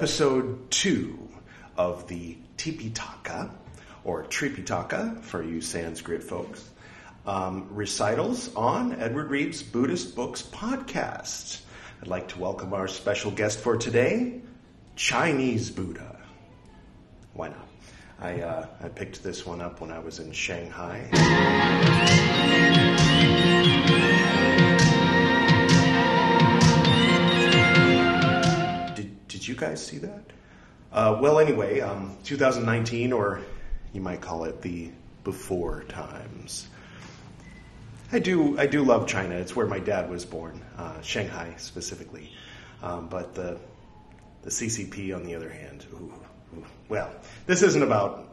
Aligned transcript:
episode 0.00 0.70
two 0.70 1.28
of 1.76 2.08
the 2.08 2.34
Tipitaka, 2.56 3.50
or 4.02 4.24
Tripitaka 4.24 5.20
for 5.20 5.42
you 5.42 5.60
Sanskrit 5.60 6.22
folks, 6.22 6.70
um, 7.26 7.68
recitals 7.70 8.50
on 8.54 8.98
Edward 8.98 9.28
Reed's 9.28 9.62
Buddhist 9.62 10.16
Books 10.16 10.40
podcast. 10.40 11.60
I'd 12.00 12.08
like 12.08 12.28
to 12.28 12.38
welcome 12.38 12.72
our 12.72 12.88
special 12.88 13.30
guest 13.30 13.58
for 13.60 13.76
today, 13.76 14.40
Chinese 14.96 15.70
Buddha. 15.70 16.16
Why 17.34 17.48
not? 17.48 17.68
I, 18.20 18.40
uh, 18.40 18.66
I 18.82 18.88
picked 18.88 19.22
this 19.22 19.44
one 19.44 19.60
up 19.60 19.82
when 19.82 19.90
I 19.90 19.98
was 19.98 20.18
in 20.18 20.32
Shanghai. 20.32 21.10
Guys 29.60 29.84
see 29.84 29.98
that? 29.98 30.24
Uh, 30.90 31.18
well, 31.20 31.38
anyway, 31.38 31.80
um, 31.80 32.16
2019, 32.24 33.12
or 33.12 33.40
you 33.92 34.00
might 34.00 34.20
call 34.20 34.44
it 34.44 34.62
the 34.62 34.90
before 35.22 35.84
times. 35.84 36.66
I 38.10 38.18
do, 38.18 38.58
I 38.58 38.66
do 38.66 38.82
love 38.82 39.06
China. 39.06 39.36
It's 39.36 39.54
where 39.54 39.66
my 39.66 39.78
dad 39.78 40.10
was 40.10 40.24
born, 40.24 40.60
uh, 40.78 41.00
Shanghai 41.02 41.54
specifically. 41.58 42.32
Um, 42.82 43.08
but 43.08 43.34
the 43.34 43.58
the 44.42 44.48
CCP, 44.48 45.14
on 45.14 45.24
the 45.24 45.34
other 45.34 45.50
hand, 45.50 45.84
ooh, 45.92 46.10
ooh. 46.56 46.64
well, 46.88 47.12
this 47.44 47.62
isn't 47.62 47.82
about 47.82 48.26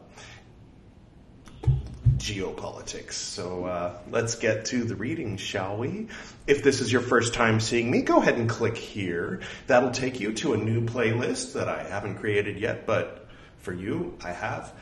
geopolitics. 2.18 3.12
So 3.12 3.64
uh, 3.64 3.98
let's 4.10 4.34
get 4.34 4.66
to 4.66 4.84
the 4.84 4.96
reading, 4.96 5.36
shall 5.36 5.76
we? 5.76 6.08
If 6.46 6.62
this 6.62 6.80
is 6.80 6.92
your 6.92 7.00
first 7.00 7.34
time 7.34 7.60
seeing 7.60 7.90
me, 7.90 8.02
go 8.02 8.20
ahead 8.20 8.36
and 8.36 8.48
click 8.48 8.76
here. 8.76 9.40
That'll 9.66 9.92
take 9.92 10.20
you 10.20 10.32
to 10.34 10.52
a 10.52 10.56
new 10.56 10.82
playlist 10.82 11.54
that 11.54 11.68
I 11.68 11.84
haven't 11.84 12.16
created 12.16 12.58
yet, 12.58 12.86
but 12.86 13.26
for 13.58 13.72
you, 13.72 14.16
I 14.22 14.32
have. 14.32 14.72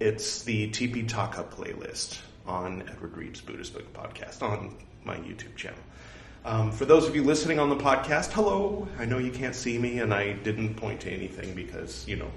It's 0.00 0.42
the 0.42 0.70
Tipitaka 0.70 1.48
playlist 1.50 2.20
on 2.46 2.82
Edward 2.88 3.16
Reed's 3.16 3.40
Buddhist 3.40 3.74
Book 3.74 3.92
Podcast 3.92 4.42
on 4.42 4.76
my 5.04 5.16
YouTube 5.16 5.56
channel. 5.56 5.78
Um, 6.44 6.72
for 6.72 6.84
those 6.84 7.08
of 7.08 7.16
you 7.16 7.22
listening 7.22 7.58
on 7.58 7.70
the 7.70 7.76
podcast, 7.76 8.32
hello. 8.32 8.86
I 8.98 9.06
know 9.06 9.18
you 9.18 9.30
can't 9.30 9.54
see 9.54 9.78
me, 9.78 10.00
and 10.00 10.12
I 10.12 10.32
didn't 10.32 10.74
point 10.74 11.00
to 11.02 11.10
anything 11.10 11.54
because, 11.54 12.06
you 12.06 12.16
know, 12.16 12.30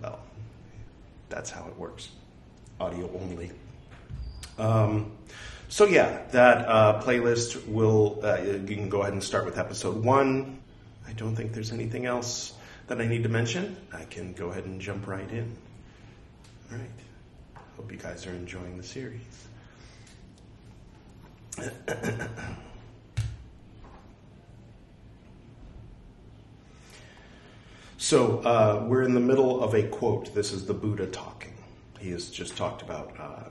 well, 0.00 0.20
that's 1.28 1.50
how 1.50 1.66
it 1.66 1.76
works. 1.76 2.08
Audio 2.80 3.10
only. 3.20 3.50
Um, 4.60 5.12
so 5.68 5.86
yeah, 5.86 6.22
that 6.32 6.68
uh, 6.68 7.00
playlist 7.02 7.66
will. 7.66 8.20
Uh, 8.22 8.36
you 8.42 8.76
can 8.76 8.88
go 8.90 9.02
ahead 9.02 9.14
and 9.14 9.22
start 9.24 9.44
with 9.46 9.58
episode 9.58 10.04
one. 10.04 10.58
I 11.08 11.12
don't 11.12 11.34
think 11.34 11.52
there's 11.52 11.72
anything 11.72 12.06
else 12.06 12.52
that 12.88 13.00
I 13.00 13.06
need 13.06 13.22
to 13.22 13.28
mention. 13.28 13.76
I 13.92 14.04
can 14.04 14.32
go 14.34 14.50
ahead 14.50 14.64
and 14.64 14.80
jump 14.80 15.06
right 15.06 15.30
in. 15.30 15.56
All 16.70 16.78
right. 16.78 16.90
Hope 17.76 17.90
you 17.90 17.98
guys 17.98 18.26
are 18.26 18.32
enjoying 18.32 18.76
the 18.76 18.82
series. 18.82 19.20
so 27.96 28.38
uh, 28.40 28.84
we're 28.86 29.02
in 29.02 29.14
the 29.14 29.20
middle 29.20 29.64
of 29.64 29.74
a 29.74 29.84
quote. 29.84 30.34
This 30.34 30.52
is 30.52 30.66
the 30.66 30.74
Buddha 30.74 31.06
talking. 31.06 31.54
He 31.98 32.10
has 32.10 32.28
just 32.28 32.56
talked 32.56 32.82
about 32.82 33.14
uh, 33.18 33.44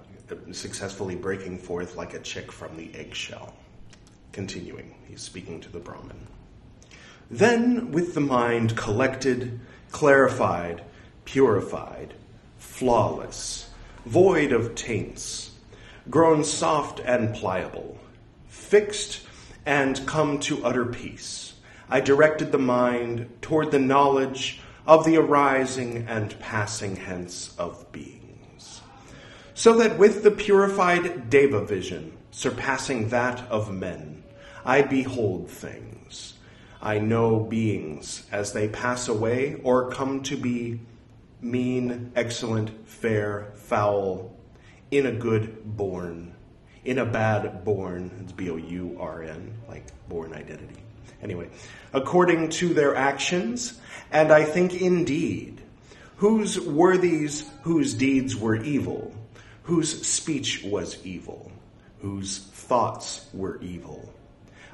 successfully 0.51 1.15
breaking 1.15 1.57
forth 1.57 1.95
like 1.95 2.13
a 2.13 2.19
chick 2.19 2.51
from 2.51 2.75
the 2.77 2.93
eggshell. 2.95 3.53
Continuing, 4.31 4.95
he's 5.07 5.21
speaking 5.21 5.59
to 5.61 5.71
the 5.71 5.79
Brahmin. 5.79 6.27
Then, 7.31 7.91
with 7.91 8.13
the 8.13 8.21
mind 8.21 8.75
collected, 8.75 9.59
clarified, 9.91 10.83
purified, 11.25 12.13
flawless, 12.57 13.69
void 14.05 14.51
of 14.51 14.75
taints, 14.75 15.51
grown 16.09 16.43
soft 16.43 16.99
and 16.99 17.35
pliable, 17.35 17.99
fixed 18.47 19.21
and 19.65 20.05
come 20.07 20.39
to 20.39 20.65
utter 20.65 20.85
peace, 20.85 21.53
I 21.89 22.01
directed 22.01 22.51
the 22.51 22.57
mind 22.57 23.29
toward 23.41 23.71
the 23.71 23.79
knowledge 23.79 24.61
of 24.85 25.05
the 25.05 25.17
arising 25.17 26.05
and 26.07 26.39
passing 26.39 26.95
hence 26.95 27.53
of 27.57 27.91
beings. 27.91 28.18
So 29.59 29.73
that 29.79 29.97
with 29.97 30.23
the 30.23 30.31
purified 30.31 31.29
Deva 31.29 31.65
vision, 31.65 32.17
surpassing 32.31 33.09
that 33.09 33.41
of 33.49 33.73
men, 33.73 34.23
I 34.63 34.83
behold 34.83 35.51
things. 35.51 36.35
I 36.81 36.99
know 36.99 37.41
beings 37.41 38.25
as 38.31 38.53
they 38.53 38.69
pass 38.69 39.09
away 39.09 39.55
or 39.61 39.91
come 39.91 40.23
to 40.23 40.37
be 40.37 40.79
mean, 41.41 42.13
excellent, 42.15 42.87
fair, 42.87 43.51
foul, 43.55 44.33
in 44.91 45.05
a 45.05 45.11
good 45.11 45.61
bourn, 45.65 46.35
in 46.85 46.97
a 46.97 47.05
bad 47.05 47.65
bourn, 47.65 48.11
it's 48.23 48.31
B 48.31 48.49
O 48.49 48.55
U 48.55 48.95
R 48.97 49.23
N, 49.23 49.55
like 49.67 49.87
Bourne 50.07 50.31
Identity. 50.31 50.81
Anyway, 51.21 51.49
according 51.91 52.47
to 52.51 52.73
their 52.73 52.95
actions, 52.95 53.77
and 54.09 54.31
I 54.31 54.45
think 54.45 54.81
indeed, 54.81 55.59
whose 56.15 56.57
were 56.57 56.95
these 56.95 57.43
whose 57.63 57.93
deeds 57.93 58.37
were 58.37 58.55
evil, 58.55 59.13
whose 59.69 60.05
speech 60.05 60.63
was 60.63 61.03
evil, 61.05 61.51
whose 61.99 62.39
thoughts 62.39 63.27
were 63.33 63.61
evil, 63.61 64.13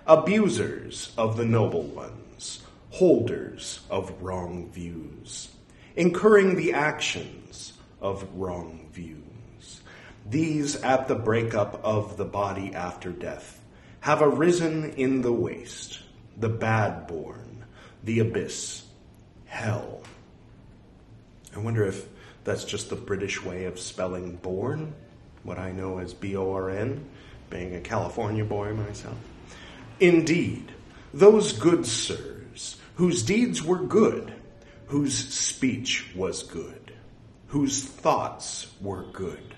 abusers 0.07 1.13
of 1.17 1.37
the 1.37 1.45
noble 1.45 1.83
ones, 1.83 2.63
holders 2.89 3.81
of 3.89 4.21
wrong 4.21 4.69
views 4.71 5.49
incurring 5.95 6.55
the 6.55 6.73
actions 6.73 7.73
of 8.01 8.27
wrong 8.35 8.89
views. 8.91 9.81
These, 10.29 10.75
at 10.77 11.07
the 11.07 11.15
breakup 11.15 11.79
of 11.83 12.17
the 12.17 12.25
body 12.25 12.73
after 12.73 13.11
death, 13.11 13.61
have 14.01 14.21
arisen 14.21 14.93
in 14.93 15.21
the 15.21 15.31
waste, 15.31 15.99
the 16.37 16.49
bad 16.49 17.07
bourn, 17.07 17.65
the 18.03 18.19
abyss, 18.19 18.83
hell. 19.45 20.01
I 21.55 21.59
wonder 21.59 21.85
if 21.85 22.05
that's 22.45 22.63
just 22.63 22.89
the 22.89 22.95
British 22.95 23.43
way 23.43 23.65
of 23.65 23.79
spelling 23.79 24.37
born, 24.37 24.93
what 25.43 25.59
I 25.59 25.71
know 25.71 25.97
as 25.97 26.13
B 26.13 26.37
O 26.37 26.53
R 26.53 26.69
N, 26.69 27.03
being 27.49 27.75
a 27.75 27.81
California 27.81 28.45
boy 28.45 28.73
myself. 28.73 29.17
Indeed, 29.99 30.71
those 31.13 31.53
good 31.53 31.85
sirs, 31.85 32.77
whose 32.95 33.23
deeds 33.23 33.63
were 33.63 33.79
good, 33.79 34.33
whose 34.87 35.17
speech 35.17 36.11
was 36.15 36.43
good, 36.43 36.93
whose 37.47 37.83
thoughts 37.83 38.67
were 38.79 39.03
good, 39.11 39.55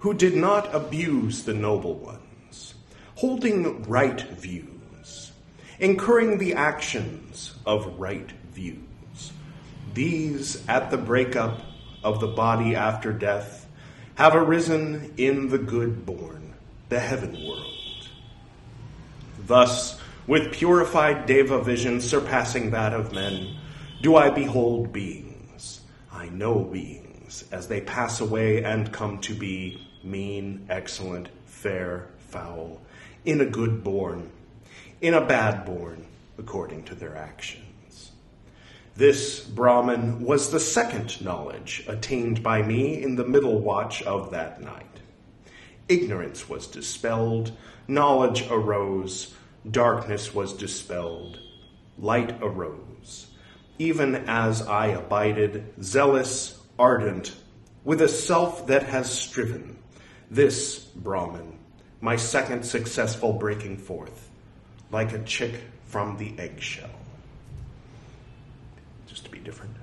who 0.00 0.14
did 0.14 0.34
not 0.34 0.74
abuse 0.74 1.42
the 1.42 1.54
noble 1.54 1.94
ones, 1.94 2.74
holding 3.16 3.82
right 3.82 4.20
views, 4.20 5.32
incurring 5.78 6.38
the 6.38 6.54
actions 6.54 7.54
of 7.66 7.98
right 7.98 8.30
views. 8.52 9.32
These, 9.92 10.66
at 10.68 10.90
the 10.90 10.96
breakup 10.96 11.60
of 12.08 12.20
the 12.20 12.26
body 12.26 12.74
after 12.74 13.12
death, 13.12 13.66
have 14.14 14.34
arisen 14.34 15.12
in 15.18 15.48
the 15.50 15.58
good 15.58 16.06
bourn, 16.06 16.54
the 16.88 16.98
heaven 16.98 17.32
world. 17.46 18.08
Thus, 19.46 20.00
with 20.26 20.52
purified 20.52 21.26
Deva 21.26 21.62
vision 21.62 22.00
surpassing 22.00 22.70
that 22.70 22.94
of 22.94 23.12
men, 23.12 23.56
do 24.00 24.16
I 24.16 24.30
behold 24.30 24.92
beings? 24.92 25.82
I 26.10 26.30
know 26.30 26.64
beings 26.64 27.44
as 27.52 27.68
they 27.68 27.82
pass 27.82 28.20
away 28.20 28.64
and 28.64 28.90
come 28.92 29.18
to 29.20 29.34
be 29.34 29.86
mean, 30.02 30.66
excellent, 30.70 31.28
fair, 31.44 32.08
foul, 32.18 32.80
in 33.24 33.40
a 33.42 33.46
good 33.46 33.84
bourn, 33.84 34.30
in 35.02 35.12
a 35.12 35.24
bad 35.24 35.66
bourn, 35.66 36.06
according 36.38 36.84
to 36.84 36.94
their 36.94 37.16
actions. 37.16 37.67
This 38.98 39.40
Brahman 39.40 40.20
was 40.20 40.50
the 40.50 40.60
second 40.60 41.24
knowledge 41.24 41.84
attained 41.88 42.42
by 42.42 42.62
me 42.62 43.02
in 43.02 43.16
the 43.16 43.24
middle 43.24 43.58
watch 43.60 44.02
of 44.02 44.32
that 44.32 44.60
night. 44.60 45.00
Ignorance 45.88 46.48
was 46.48 46.66
dispelled, 46.66 47.52
knowledge 47.86 48.46
arose, 48.50 49.34
darkness 49.70 50.34
was 50.34 50.52
dispelled, 50.52 51.38
light 51.96 52.42
arose 52.42 53.28
even 53.78 54.16
as 54.28 54.62
I 54.62 54.88
abided, 54.88 55.72
zealous, 55.82 56.60
ardent, 56.78 57.34
with 57.84 58.02
a 58.02 58.08
self 58.08 58.66
that 58.66 58.82
has 58.82 59.10
striven. 59.10 59.78
This, 60.30 60.78
Brahman, 60.78 61.58
my 62.00 62.16
second 62.16 62.64
successful 62.64 63.32
breaking 63.32 63.78
forth, 63.78 64.28
like 64.90 65.12
a 65.12 65.22
chick 65.22 65.54
from 65.86 66.16
the 66.18 66.34
eggshell. 66.38 66.90
Different. 69.48 69.76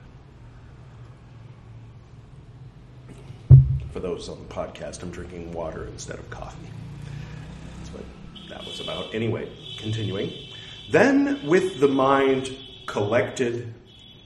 For 3.91 3.99
those 3.99 4.29
on 4.29 4.37
the 4.37 4.53
podcast, 4.53 5.01
I'm 5.01 5.09
drinking 5.09 5.51
water 5.53 5.87
instead 5.87 6.19
of 6.19 6.29
coffee. 6.29 6.67
That's 7.79 7.89
what 7.89 8.03
that 8.49 8.63
was 8.63 8.79
about. 8.79 9.15
Anyway, 9.15 9.49
continuing. 9.79 10.31
Then, 10.91 11.47
with 11.47 11.79
the 11.79 11.87
mind 11.87 12.55
collected 12.85 13.73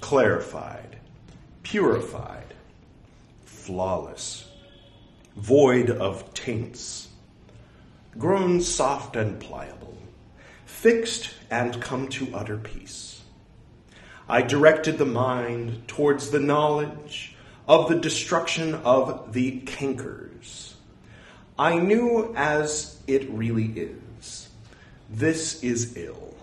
clarified, 0.01 0.97
purified, 1.63 2.53
flawless, 3.45 4.45
void 5.37 5.89
of 5.89 6.33
taints, 6.33 7.07
grown 8.17 8.59
soft 8.59 9.15
and 9.15 9.39
pliable, 9.39 9.97
fixed 10.65 11.33
and 11.49 11.81
come 11.81 12.09
to 12.09 12.27
utter 12.35 12.57
peace. 12.57 13.08
I 14.29 14.43
directed 14.43 14.99
the 14.99 15.07
mind 15.07 15.87
towards 15.87 16.29
the 16.29 16.39
knowledge 16.39 17.33
of 17.67 17.89
the 17.89 17.99
destruction 17.99 18.75
of 18.75 19.33
the 19.33 19.61
cankers. 19.61 20.73
I 21.57 21.77
knew 21.77 22.31
as 22.37 23.01
it 23.07 23.27
really 23.31 23.65
is. 23.65 24.49
This 25.09 25.63
is 25.63 25.97
ill. 25.97 26.35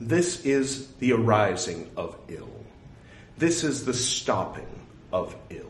This 0.00 0.44
is 0.44 0.86
the 1.00 1.12
arising 1.12 1.90
of 1.96 2.16
ill. 2.28 2.64
This 3.36 3.64
is 3.64 3.84
the 3.84 3.94
stopping 3.94 4.86
of 5.12 5.34
ill. 5.50 5.66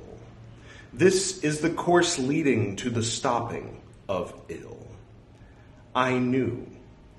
This 0.92 1.42
is 1.42 1.60
the 1.60 1.70
course 1.70 2.18
leading 2.18 2.76
to 2.76 2.90
the 2.90 3.02
stopping 3.02 3.80
of 4.06 4.34
ill. 4.50 4.86
I 5.94 6.18
knew 6.18 6.66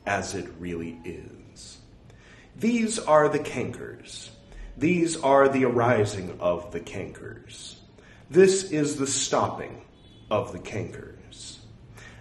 as 0.05 0.35
it 0.35 0.47
really 0.59 0.99
is. 1.03 1.79
These 2.57 2.99
are 2.99 3.27
the 3.27 3.39
cankers. 3.39 4.29
These 4.77 5.17
are 5.17 5.49
the 5.49 5.65
arising 5.65 6.37
of 6.39 6.71
the 6.71 6.79
cankers. 6.79 7.75
This 8.29 8.71
is 8.71 8.95
the 8.95 9.07
stopping 9.07 9.81
of 10.31 10.51
the 10.51 10.59
cankers. 10.59 11.57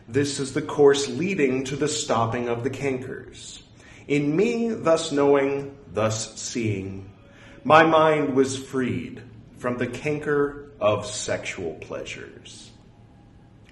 This 0.08 0.40
is 0.40 0.52
the 0.52 0.62
course 0.62 1.08
leading 1.08 1.64
to 1.64 1.76
the 1.76 1.88
stopping 1.88 2.48
of 2.48 2.64
the 2.64 2.70
cankers. 2.70 3.62
In 4.06 4.36
me, 4.36 4.68
thus 4.70 5.12
knowing, 5.12 5.76
thus 5.92 6.38
seeing, 6.40 7.10
my 7.62 7.84
mind 7.84 8.34
was 8.34 8.58
freed 8.58 9.22
from 9.58 9.78
the 9.78 9.86
canker 9.86 10.70
of 10.80 11.06
sexual 11.06 11.74
pleasures. 11.74 12.70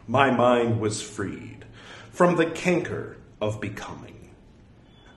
My 0.06 0.31
mind 0.31 0.81
was 0.81 1.03
freed 1.03 1.64
from 2.11 2.37
the 2.37 2.47
canker 2.47 3.17
of 3.41 3.61
becoming. 3.61 4.22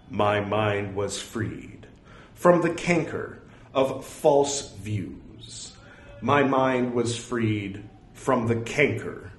My 0.10 0.40
mind 0.40 0.96
was 0.96 1.22
freed 1.22 1.88
from 2.34 2.62
the 2.62 2.74
canker 2.74 3.42
of 3.74 4.06
false 4.06 4.72
views. 4.76 5.74
My 6.22 6.44
mind 6.44 6.94
was 6.94 7.18
freed 7.18 7.84
from 8.14 8.48
the 8.48 8.58
canker 8.58 9.32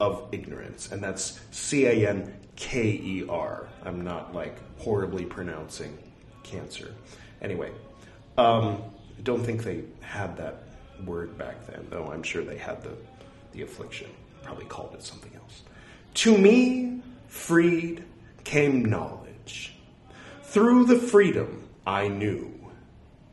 of 0.00 0.28
ignorance. 0.32 0.90
And 0.90 1.02
that's 1.02 1.40
C 1.50 1.86
A 1.86 2.08
N 2.08 2.34
K 2.56 2.82
E 2.88 3.24
R. 3.28 3.68
I'm 3.84 4.02
not 4.02 4.34
like 4.34 4.56
horribly 4.78 5.24
pronouncing 5.24 5.96
cancer. 6.42 6.94
Anyway, 7.40 7.70
um, 8.38 8.82
don't 9.22 9.44
think 9.44 9.62
they 9.62 9.84
had 10.00 10.36
that 10.36 10.64
word 11.04 11.36
back 11.38 11.66
then, 11.66 11.86
though 11.90 12.06
I'm 12.06 12.22
sure 12.22 12.44
they 12.44 12.58
had 12.58 12.82
the, 12.82 12.96
the 13.52 13.62
affliction. 13.62 14.08
Probably 14.42 14.64
called 14.64 14.94
it 14.94 15.02
something 15.02 15.32
else. 15.36 15.62
To 16.14 16.36
me, 16.36 17.00
freed 17.28 18.04
came 18.44 18.84
knowledge. 18.84 19.21
Through 20.52 20.84
the 20.84 20.98
freedom 20.98 21.66
I 21.86 22.08
knew, 22.08 22.52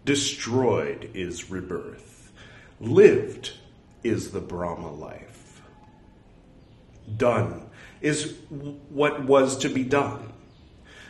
destroyed 0.06 1.12
is 1.14 1.52
rebirth, 1.52 2.32
lived 2.80 3.52
is 4.04 4.32
the 4.32 4.40
Brahma 4.40 4.90
life. 4.90 5.62
Done 7.18 7.70
is 8.00 8.36
what 8.48 9.26
was 9.26 9.58
to 9.58 9.68
be 9.68 9.84
done. 9.84 10.32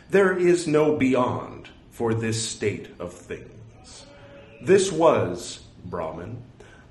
There 0.08 0.36
is 0.36 0.66
no 0.66 0.96
beyond 0.96 1.68
for 1.92 2.12
this 2.12 2.42
state 2.42 2.88
of 2.98 3.12
things. 3.12 4.04
This 4.60 4.90
was, 4.90 5.60
Brahman, 5.84 6.42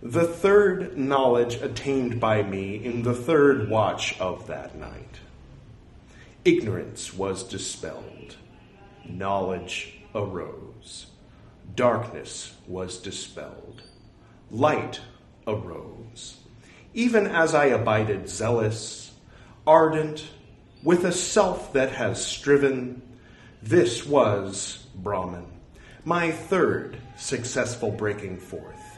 the 0.01 0.27
third 0.27 0.97
knowledge 0.97 1.55
attained 1.55 2.21
by 2.21 2.41
me 2.41 2.81
in 2.81 3.03
the 3.03 3.13
third 3.13 3.69
watch 3.69 4.17
of 4.21 4.47
that 4.47 4.77
night. 4.77 5.19
Ignorance 6.45 7.13
was 7.13 7.43
dispelled, 7.43 8.37
knowledge 9.09 9.99
arose, 10.15 11.07
darkness 11.75 12.53
was 12.67 12.97
dispelled, 12.97 13.81
light 14.51 15.01
arose. 15.47 16.37
Even 16.93 17.27
as 17.27 17.53
I 17.53 17.65
abided 17.65 18.29
zealous, 18.29 19.11
ardent, 19.65 20.27
with 20.83 21.03
a 21.03 21.11
self 21.11 21.73
that 21.73 21.91
has 21.91 22.25
striven, 22.25 23.01
this 23.61 24.05
was 24.05 24.85
Brahman, 24.95 25.45
my 26.05 26.31
third 26.31 26.97
successful 27.17 27.91
breaking 27.91 28.37
forth, 28.37 28.97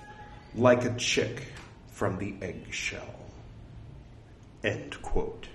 like 0.56 0.86
a 0.86 0.96
chick 0.96 1.48
from 1.92 2.18
the 2.18 2.36
eggshell. 2.42 3.16
End 4.64 5.02
quote. 5.02 5.48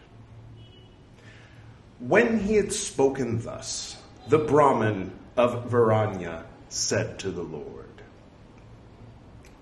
When 1.99 2.41
he 2.41 2.57
had 2.57 2.73
spoken 2.73 3.41
thus, 3.41 3.97
the 4.29 4.39
Brahmin 4.39 5.13
of 5.37 5.71
Varanya 5.71 6.43
said 6.69 7.19
to 7.21 7.31
the 7.31 7.43
Lord, 7.43 8.03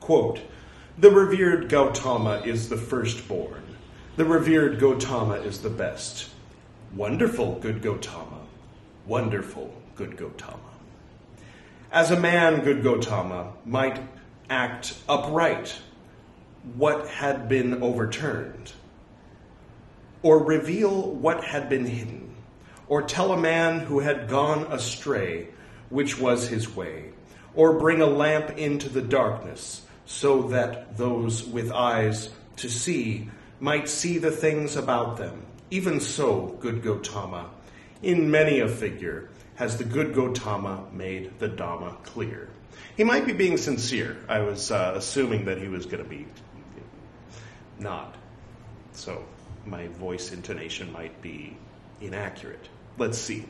quote, 0.00 0.40
The 0.96 1.10
revered 1.10 1.68
Gautama 1.68 2.40
is 2.46 2.70
the 2.70 2.78
firstborn. 2.78 3.62
The 4.16 4.24
revered 4.24 4.78
Gautama 4.78 5.34
is 5.34 5.60
the 5.60 5.70
best. 5.70 6.30
Wonderful, 6.94 7.58
good 7.58 7.82
Gautama. 7.82 8.40
Wonderful, 9.06 9.74
good 9.96 10.16
Gautama. 10.16 10.58
As 11.92 12.10
a 12.10 12.18
man, 12.18 12.64
good 12.64 12.82
Gautama, 12.82 13.52
might 13.66 14.00
act 14.48 14.96
upright, 15.08 15.76
what 16.74 17.06
had 17.08 17.50
been 17.50 17.82
overturned, 17.82 18.72
or 20.22 20.42
reveal 20.42 21.10
what 21.10 21.44
had 21.44 21.68
been 21.68 21.84
hidden 21.84 22.33
or 22.88 23.02
tell 23.02 23.32
a 23.32 23.40
man 23.40 23.80
who 23.80 24.00
had 24.00 24.28
gone 24.28 24.70
astray 24.72 25.48
which 25.90 26.18
was 26.18 26.48
his 26.48 26.74
way, 26.74 27.10
or 27.54 27.78
bring 27.78 28.00
a 28.00 28.06
lamp 28.06 28.58
into 28.58 28.88
the 28.88 29.02
darkness, 29.02 29.82
so 30.06 30.48
that 30.48 30.96
those 30.96 31.44
with 31.44 31.70
eyes 31.72 32.30
to 32.56 32.68
see 32.68 33.30
might 33.60 33.88
see 33.88 34.18
the 34.18 34.30
things 34.30 34.76
about 34.76 35.16
them. 35.16 35.42
Even 35.70 36.00
so, 36.00 36.56
good 36.60 36.82
Gotama, 36.82 37.46
in 38.02 38.30
many 38.30 38.60
a 38.60 38.68
figure 38.68 39.30
has 39.54 39.76
the 39.78 39.84
good 39.84 40.14
Gotama 40.14 40.92
made 40.92 41.38
the 41.38 41.48
Dhamma 41.48 42.02
clear. 42.02 42.48
He 42.96 43.04
might 43.04 43.26
be 43.26 43.32
being 43.32 43.56
sincere. 43.56 44.16
I 44.28 44.40
was 44.40 44.70
uh, 44.70 44.94
assuming 44.96 45.44
that 45.46 45.58
he 45.58 45.68
was 45.68 45.86
going 45.86 46.02
to 46.02 46.08
be 46.08 46.26
not. 47.78 48.14
So 48.92 49.24
my 49.64 49.88
voice 49.88 50.32
intonation 50.32 50.92
might 50.92 51.20
be 51.22 51.56
inaccurate. 52.00 52.68
Let's 52.96 53.18
see. 53.18 53.44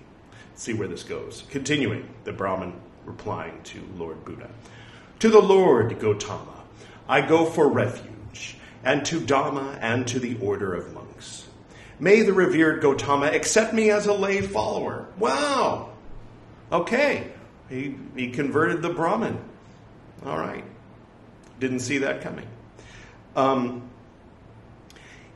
see 0.54 0.72
where 0.72 0.88
this 0.88 1.02
goes. 1.02 1.44
Continuing, 1.50 2.08
the 2.24 2.32
Brahmin 2.32 2.74
replying 3.04 3.62
to 3.64 3.82
Lord 3.96 4.24
Buddha. 4.24 4.50
To 5.20 5.28
the 5.28 5.40
Lord 5.40 5.90
Gotama, 5.98 6.60
I 7.08 7.20
go 7.20 7.44
for 7.44 7.68
refuge, 7.68 8.56
and 8.82 9.04
to 9.06 9.20
Dhamma 9.20 9.78
and 9.80 10.06
to 10.08 10.18
the 10.18 10.38
order 10.40 10.74
of 10.74 10.92
monks. 10.92 11.46
May 11.98 12.22
the 12.22 12.32
revered 12.32 12.82
Gotama 12.82 13.32
accept 13.32 13.72
me 13.72 13.90
as 13.90 14.06
a 14.06 14.12
lay 14.12 14.40
follower. 14.40 15.06
Wow. 15.18 15.90
Okay. 16.72 17.30
He, 17.68 17.96
he 18.16 18.30
converted 18.30 18.82
the 18.82 18.90
Brahmin. 18.90 19.38
All 20.24 20.38
right. 20.38 20.64
Didn't 21.60 21.80
see 21.80 21.98
that 21.98 22.20
coming. 22.22 22.48
Um, 23.36 23.88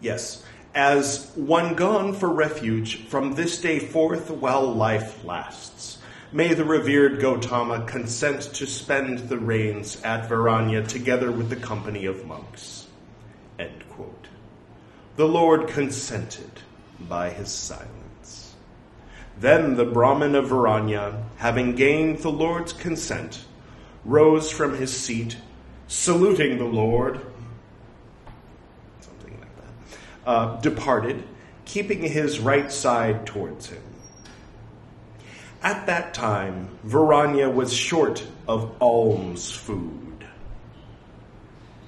yes 0.01 0.45
as 0.75 1.31
one 1.35 1.75
gone 1.75 2.15
for 2.15 2.29
refuge 2.29 3.07
from 3.07 3.35
this 3.35 3.61
day 3.61 3.79
forth 3.79 4.31
while 4.31 4.73
life 4.73 5.25
lasts. 5.25 5.99
May 6.31 6.55
the 6.55 6.65
revered 6.65 7.21
Gotama 7.21 7.87
consent 7.87 8.43
to 8.55 8.67
spend 8.67 9.29
the 9.29 9.39
reigns 9.39 10.03
at 10.03 10.29
Varanya 10.29 10.87
together 10.87 11.33
with 11.33 11.49
the 11.49 11.57
company 11.57 12.05
of 12.07 12.27
monks. 12.27 12.79
The 15.19 15.27
Lord 15.27 15.67
consented 15.67 16.61
by 17.01 17.31
his 17.31 17.51
silence. 17.51 18.55
Then 19.37 19.75
the 19.75 19.85
Brahmin 19.85 20.37
of 20.37 20.51
Varanya, 20.51 21.25
having 21.39 21.75
gained 21.75 22.19
the 22.19 22.31
Lord's 22.31 22.73
consent, 22.73 23.45
rose 24.05 24.53
from 24.53 24.77
his 24.77 24.97
seat, 24.97 25.37
saluting 25.89 26.59
the 26.59 26.67
Lord 26.67 27.21
uh, 30.29 30.61
departed, 30.61 31.25
keeping 31.65 32.03
his 32.03 32.39
right 32.39 32.71
side 32.71 33.25
towards 33.27 33.71
him. 33.71 33.83
At 35.63 35.87
that 35.87 36.13
time, 36.13 36.69
Varanya 36.87 37.53
was 37.53 37.73
short 37.73 38.23
of 38.47 38.77
alms 38.79 39.51
food. 39.51 40.27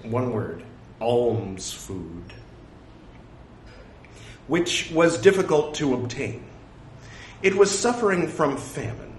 One 0.02 0.32
word 0.32 0.64
alms 1.00 1.70
food, 1.70 2.32
which 4.48 4.90
was 4.90 5.18
difficult 5.18 5.74
to 5.74 5.92
obtain. 5.92 6.42
It 7.42 7.54
was 7.54 7.70
suffering 7.78 8.26
from 8.26 8.56
famine, 8.56 9.12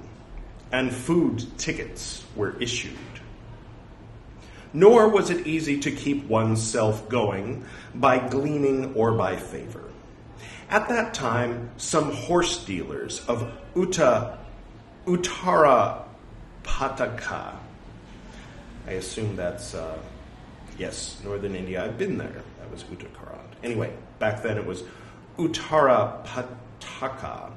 and 0.72 0.92
food 0.92 1.46
tickets 1.60 2.26
were 2.36 2.60
issued. 2.60 2.98
Nor 4.74 5.08
was 5.10 5.30
it 5.30 5.46
easy 5.48 5.80
to 5.80 5.92
keep 5.92 6.26
oneself 6.28 7.08
going 7.10 7.66
by 7.96 8.18
gleaning 8.20 8.94
or 8.96 9.12
by 9.12 9.36
favor. 9.36 9.84
At 10.70 10.88
that 10.90 11.14
time, 11.14 11.70
some 11.78 12.12
horse 12.14 12.64
dealers 12.64 13.26
of 13.28 13.52
Uta, 13.76 14.38
Uttara 15.06 16.04
Pataka, 16.64 17.56
I 18.88 18.92
assume 18.92 19.36
that's, 19.36 19.74
uh, 19.74 19.98
yes, 20.78 21.22
northern 21.24 21.56
India. 21.56 21.84
I've 21.84 21.98
been 21.98 22.18
there. 22.18 22.44
That 22.60 22.72
was 22.72 22.84
Uttarakhand. 22.84 23.40
Anyway, 23.64 23.94
back 24.20 24.42
then 24.42 24.58
it 24.58 24.66
was 24.66 24.84
Uttara 25.38 26.26
Pataka, 26.26 27.52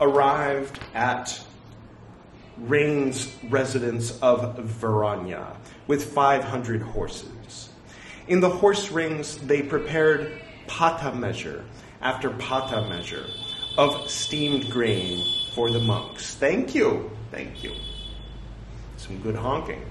arrived 0.00 0.78
at 0.94 1.42
Rain's 2.60 3.34
residence 3.48 4.18
of 4.20 4.56
Varanya 4.58 5.56
with 5.86 6.12
500 6.12 6.82
horses. 6.82 7.68
In 8.26 8.40
the 8.40 8.48
horse 8.48 8.90
rings, 8.90 9.38
they 9.38 9.62
prepared 9.62 10.40
pata 10.66 11.14
measure 11.14 11.64
after 12.00 12.30
pata 12.30 12.88
measure 12.88 13.26
of 13.76 14.10
steamed 14.10 14.70
grain 14.70 15.24
for 15.54 15.70
the 15.70 15.78
monks. 15.78 16.34
Thank 16.34 16.74
you. 16.74 17.10
Thank 17.30 17.62
you. 17.62 17.74
Some 18.96 19.20
good 19.20 19.36
honking. 19.36 19.82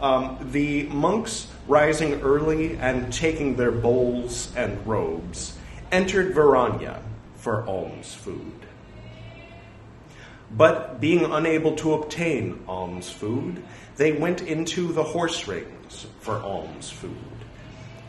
Um, 0.00 0.38
the 0.52 0.84
monks, 0.84 1.48
rising 1.66 2.22
early 2.22 2.76
and 2.76 3.12
taking 3.12 3.56
their 3.56 3.72
bowls 3.72 4.52
and 4.56 4.86
robes, 4.86 5.58
entered 5.92 6.34
Varanya 6.34 7.02
for 7.36 7.66
alms 7.66 8.14
food. 8.14 8.59
But 10.50 11.00
being 11.00 11.24
unable 11.24 11.76
to 11.76 11.94
obtain 11.94 12.64
alms 12.66 13.08
food, 13.08 13.62
they 13.96 14.12
went 14.12 14.42
into 14.42 14.92
the 14.92 15.04
horse 15.04 15.46
rings 15.46 16.06
for 16.18 16.40
alms 16.42 16.90
food. 16.90 17.16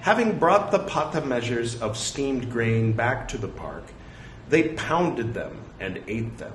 Having 0.02 0.40
brought 0.40 0.72
the 0.72 0.80
pata 0.80 1.22
measures 1.22 1.80
of 1.80 1.96
steamed 1.96 2.52
grain 2.52 2.94
back 2.94 3.28
to 3.28 3.38
the 3.38 3.48
park, 3.48 3.84
they 4.50 4.70
pounded 4.70 5.36
them 5.36 5.60
and 5.80 6.02
ate 6.08 6.38
them. 6.40 6.54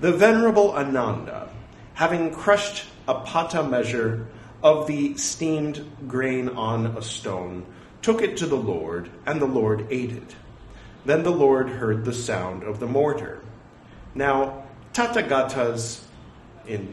The 0.00 0.12
venerable 0.12 0.72
Ananda, 0.72 1.48
having 1.94 2.32
crushed 2.32 2.84
a 3.06 3.20
pata 3.20 3.62
measure 3.62 4.26
of 4.62 4.88
the 4.88 5.16
steamed 5.16 5.88
grain 6.08 6.48
on 6.48 6.86
a 6.86 7.02
stone, 7.02 7.64
took 8.02 8.20
it 8.22 8.36
to 8.38 8.46
the 8.46 8.56
Lord, 8.56 9.08
and 9.24 9.40
the 9.40 9.46
Lord 9.46 9.86
ate 9.90 10.12
it. 10.12 10.34
Then 11.04 11.22
the 11.22 11.30
Lord 11.30 11.68
heard 11.68 12.04
the 12.04 12.12
sound 12.12 12.64
of 12.64 12.80
the 12.80 12.86
mortar. 12.86 13.40
Now, 14.14 14.64
Tathagatas, 14.98 16.00
in 16.66 16.92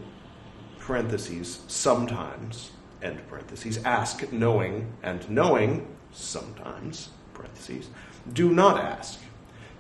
parentheses, 0.78 1.62
sometimes, 1.68 2.70
end 3.02 3.20
parentheses, 3.28 3.84
ask 3.84 4.32
knowing, 4.32 4.94
and 5.02 5.28
knowing, 5.28 5.88
sometimes, 6.12 7.10
parentheses, 7.34 7.90
do 8.32 8.52
not 8.52 8.80
ask. 8.80 9.20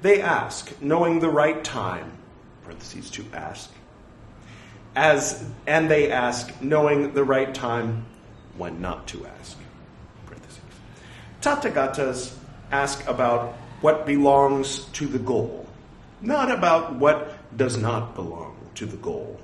They 0.01 0.23
ask, 0.23 0.73
knowing 0.81 1.19
the 1.19 1.29
right 1.29 1.63
time, 1.63 2.13
parentheses, 2.63 3.11
to 3.11 3.23
ask, 3.31 3.69
as, 4.95 5.47
and 5.67 5.87
they 5.87 6.11
ask, 6.11 6.59
knowing 6.63 7.13
the 7.13 7.23
right 7.23 7.53
time 7.53 8.07
when 8.57 8.81
not 8.81 9.05
to 9.09 9.27
ask, 9.27 9.55
parentheses. 10.25 10.63
Tathagatas 11.41 12.33
ask 12.71 13.07
about 13.07 13.53
what 13.81 14.07
belongs 14.07 14.85
to 14.93 15.05
the 15.05 15.19
goal, 15.19 15.67
not 16.21 16.49
about 16.49 16.95
what 16.95 17.37
does 17.55 17.77
not 17.77 18.15
belong 18.15 18.55
to 18.75 18.85
the 18.85 18.97
goal. 18.97 19.39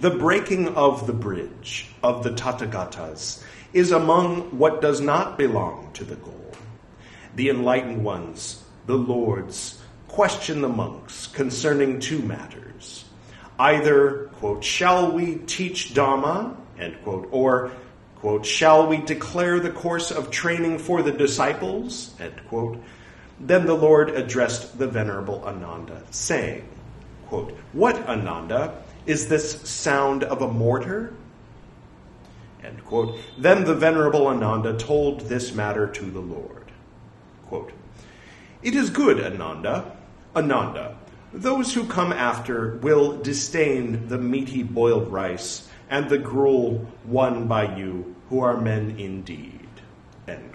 The 0.00 0.10
breaking 0.10 0.68
of 0.76 1.06
the 1.06 1.12
bridge 1.12 1.88
of 2.02 2.22
the 2.22 2.30
Tathagatas 2.30 3.42
is 3.72 3.92
among 3.92 4.56
what 4.58 4.80
does 4.80 5.00
not 5.00 5.36
belong 5.36 5.90
to 5.94 6.04
the 6.04 6.16
goal. 6.16 6.52
The 7.36 7.50
enlightened 7.50 8.02
ones, 8.02 8.64
the 8.86 8.96
lords, 8.96 9.80
question 10.08 10.60
the 10.60 10.68
monks 10.68 11.26
concerning 11.28 12.00
two 12.00 12.20
matters. 12.20 13.04
Either, 13.58 14.30
quote, 14.38 14.64
shall 14.64 15.12
we 15.12 15.36
teach 15.36 15.94
Dharma, 15.94 16.56
end 16.78 16.96
quote, 17.04 17.28
or, 17.30 17.70
quote, 18.16 18.44
shall 18.46 18.86
we 18.86 18.96
declare 18.98 19.60
the 19.60 19.70
course 19.70 20.10
of 20.10 20.30
training 20.30 20.78
for 20.78 21.02
the 21.02 21.12
disciples, 21.12 22.14
end 22.18 22.40
quote. 22.48 22.82
Then 23.40 23.66
the 23.66 23.74
Lord 23.74 24.10
addressed 24.10 24.78
the 24.78 24.86
Venerable 24.86 25.42
Ananda, 25.44 26.02
saying, 26.10 26.68
Quote, 27.28 27.56
what, 27.72 27.96
Ananda, 28.08 28.82
is 29.06 29.28
this 29.28 29.62
sound 29.62 30.24
of 30.24 30.42
a 30.42 30.48
mortar? 30.48 31.14
End 32.62 32.84
quote. 32.84 33.18
Then 33.38 33.64
the 33.64 33.74
Venerable 33.74 34.26
Ananda 34.26 34.76
told 34.76 35.22
this 35.22 35.54
matter 35.54 35.86
to 35.86 36.04
the 36.10 36.20
Lord. 36.20 36.70
Quote, 37.46 37.72
it 38.62 38.74
is 38.74 38.90
good, 38.90 39.20
Ananda, 39.20 39.96
Ananda. 40.36 40.98
Those 41.32 41.72
who 41.72 41.86
come 41.86 42.12
after 42.12 42.76
will 42.78 43.16
disdain 43.16 44.08
the 44.08 44.18
meaty 44.18 44.62
boiled 44.62 45.08
rice 45.08 45.68
and 45.88 46.08
the 46.08 46.18
gruel 46.18 46.86
won 47.06 47.48
by 47.48 47.76
you, 47.76 48.14
who 48.28 48.40
are 48.40 48.60
men 48.60 48.96
indeed. 48.98 49.68
End. 50.28 50.52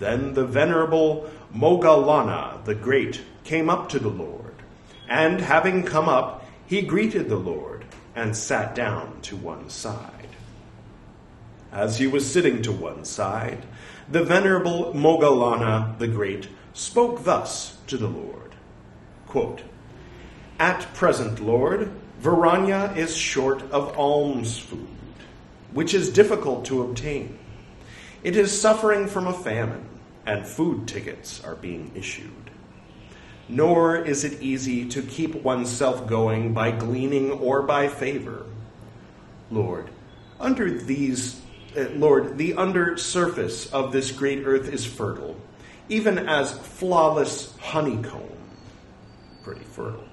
Then 0.00 0.34
the 0.34 0.44
venerable 0.44 1.30
Moggallana 1.54 2.64
the 2.64 2.74
Great 2.74 3.20
came 3.44 3.70
up 3.70 3.88
to 3.90 4.00
the 4.00 4.08
Lord 4.08 4.54
and 5.08 5.40
having 5.40 5.84
come 5.84 6.08
up, 6.08 6.44
he 6.66 6.82
greeted 6.82 7.28
the 7.28 7.36
Lord 7.36 7.84
and 8.16 8.36
sat 8.36 8.74
down 8.74 9.20
to 9.22 9.36
one 9.36 9.70
side. 9.70 10.28
As 11.70 11.98
he 11.98 12.08
was 12.08 12.28
sitting 12.28 12.62
to 12.62 12.72
one 12.72 13.04
side, 13.04 13.64
the 14.10 14.24
venerable 14.24 14.92
Moggallana 14.94 15.96
the 15.98 16.08
Great 16.08 16.48
spoke 16.72 17.22
thus 17.22 17.78
to 17.86 17.96
the 17.96 18.08
Lord 18.08 18.40
quote, 19.30 19.62
At 20.58 20.92
present, 20.92 21.40
Lord, 21.40 21.90
Varanya 22.20 22.96
is 22.96 23.16
short 23.16 23.62
of 23.70 23.96
alms 23.96 24.58
food, 24.58 24.88
which 25.72 25.94
is 25.94 26.10
difficult 26.10 26.64
to 26.66 26.82
obtain. 26.82 27.38
It 28.24 28.36
is 28.36 28.60
suffering 28.60 29.06
from 29.06 29.28
a 29.28 29.32
famine, 29.32 29.86
and 30.30 30.46
food 30.46 30.88
tickets 30.88 31.42
are 31.44 31.56
being 31.56 31.90
issued 31.94 32.50
nor 33.50 33.96
is 33.96 34.22
it 34.22 34.40
easy 34.40 34.88
to 34.88 35.02
keep 35.02 35.34
oneself 35.34 36.06
going 36.06 36.54
by 36.54 36.70
gleaning 36.70 37.32
or 37.32 37.62
by 37.62 37.88
favor. 37.88 38.46
Lord, 39.50 39.90
under 40.38 40.70
these, 40.70 41.40
uh, 41.76 41.86
Lord, 41.94 42.38
the 42.38 42.54
under 42.54 42.96
surface 42.96 43.66
of 43.72 43.90
this 43.92 44.12
great 44.12 44.44
earth 44.46 44.68
is 44.72 44.86
fertile, 44.86 45.36
even 45.88 46.16
as 46.28 46.56
flawless 46.58 47.56
honeycomb. 47.58 48.22
Pretty 49.42 49.64
fertile. 49.64 50.04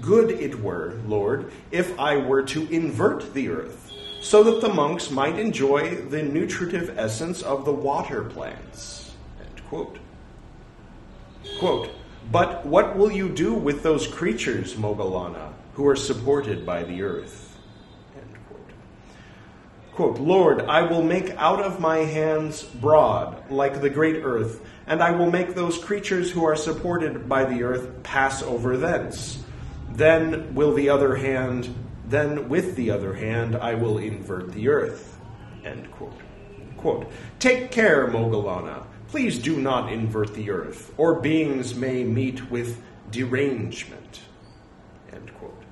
Good 0.00 0.30
it 0.30 0.60
were, 0.62 0.98
Lord, 1.06 1.52
if 1.70 1.98
I 2.00 2.16
were 2.16 2.42
to 2.44 2.66
invert 2.72 3.34
the 3.34 3.50
earth, 3.50 3.85
so 4.20 4.42
that 4.42 4.60
the 4.60 4.72
monks 4.72 5.10
might 5.10 5.38
enjoy 5.38 5.96
the 5.96 6.22
nutritive 6.22 6.98
essence 6.98 7.42
of 7.42 7.64
the 7.64 7.72
water 7.72 8.24
plants. 8.24 9.12
Quote. 9.68 9.98
Quote, 11.58 11.90
but 12.30 12.64
what 12.64 12.96
will 12.96 13.10
you 13.10 13.28
do 13.28 13.54
with 13.54 13.82
those 13.82 14.06
creatures, 14.06 14.74
Moggallana, 14.74 15.52
who 15.74 15.86
are 15.86 15.96
supported 15.96 16.64
by 16.64 16.84
the 16.84 17.02
earth? 17.02 17.58
Quote. 18.48 18.70
Quote, 19.92 20.18
Lord, 20.20 20.62
I 20.62 20.82
will 20.82 21.02
make 21.02 21.30
out 21.30 21.60
of 21.60 21.80
my 21.80 21.98
hands 21.98 22.62
broad, 22.62 23.50
like 23.50 23.80
the 23.80 23.90
great 23.90 24.22
earth, 24.22 24.60
and 24.86 25.02
I 25.02 25.10
will 25.12 25.30
make 25.30 25.54
those 25.54 25.78
creatures 25.78 26.30
who 26.30 26.44
are 26.44 26.56
supported 26.56 27.28
by 27.28 27.44
the 27.44 27.64
earth 27.64 28.02
pass 28.02 28.42
over 28.42 28.76
thence. 28.76 29.42
Then 29.90 30.54
will 30.54 30.74
the 30.74 30.90
other 30.90 31.16
hand, 31.16 31.74
then 32.06 32.48
with 32.48 32.76
the 32.76 32.90
other 32.90 33.14
hand, 33.14 33.56
I 33.56 33.74
will 33.74 33.98
invert 33.98 34.52
the 34.52 34.68
earth. 34.68 35.18
End 35.64 35.90
quote. 35.92 36.20
Quote, 36.76 37.10
Take 37.38 37.70
care, 37.70 38.06
Moggallana. 38.08 38.84
Please 39.08 39.38
do 39.38 39.60
not 39.60 39.92
invert 39.92 40.34
the 40.34 40.50
earth, 40.50 40.92
or 40.96 41.20
beings 41.20 41.74
may 41.74 42.04
meet 42.04 42.50
with 42.50 42.80
derangement. 43.10 44.20
End 45.12 45.32
quote. 45.34 45.62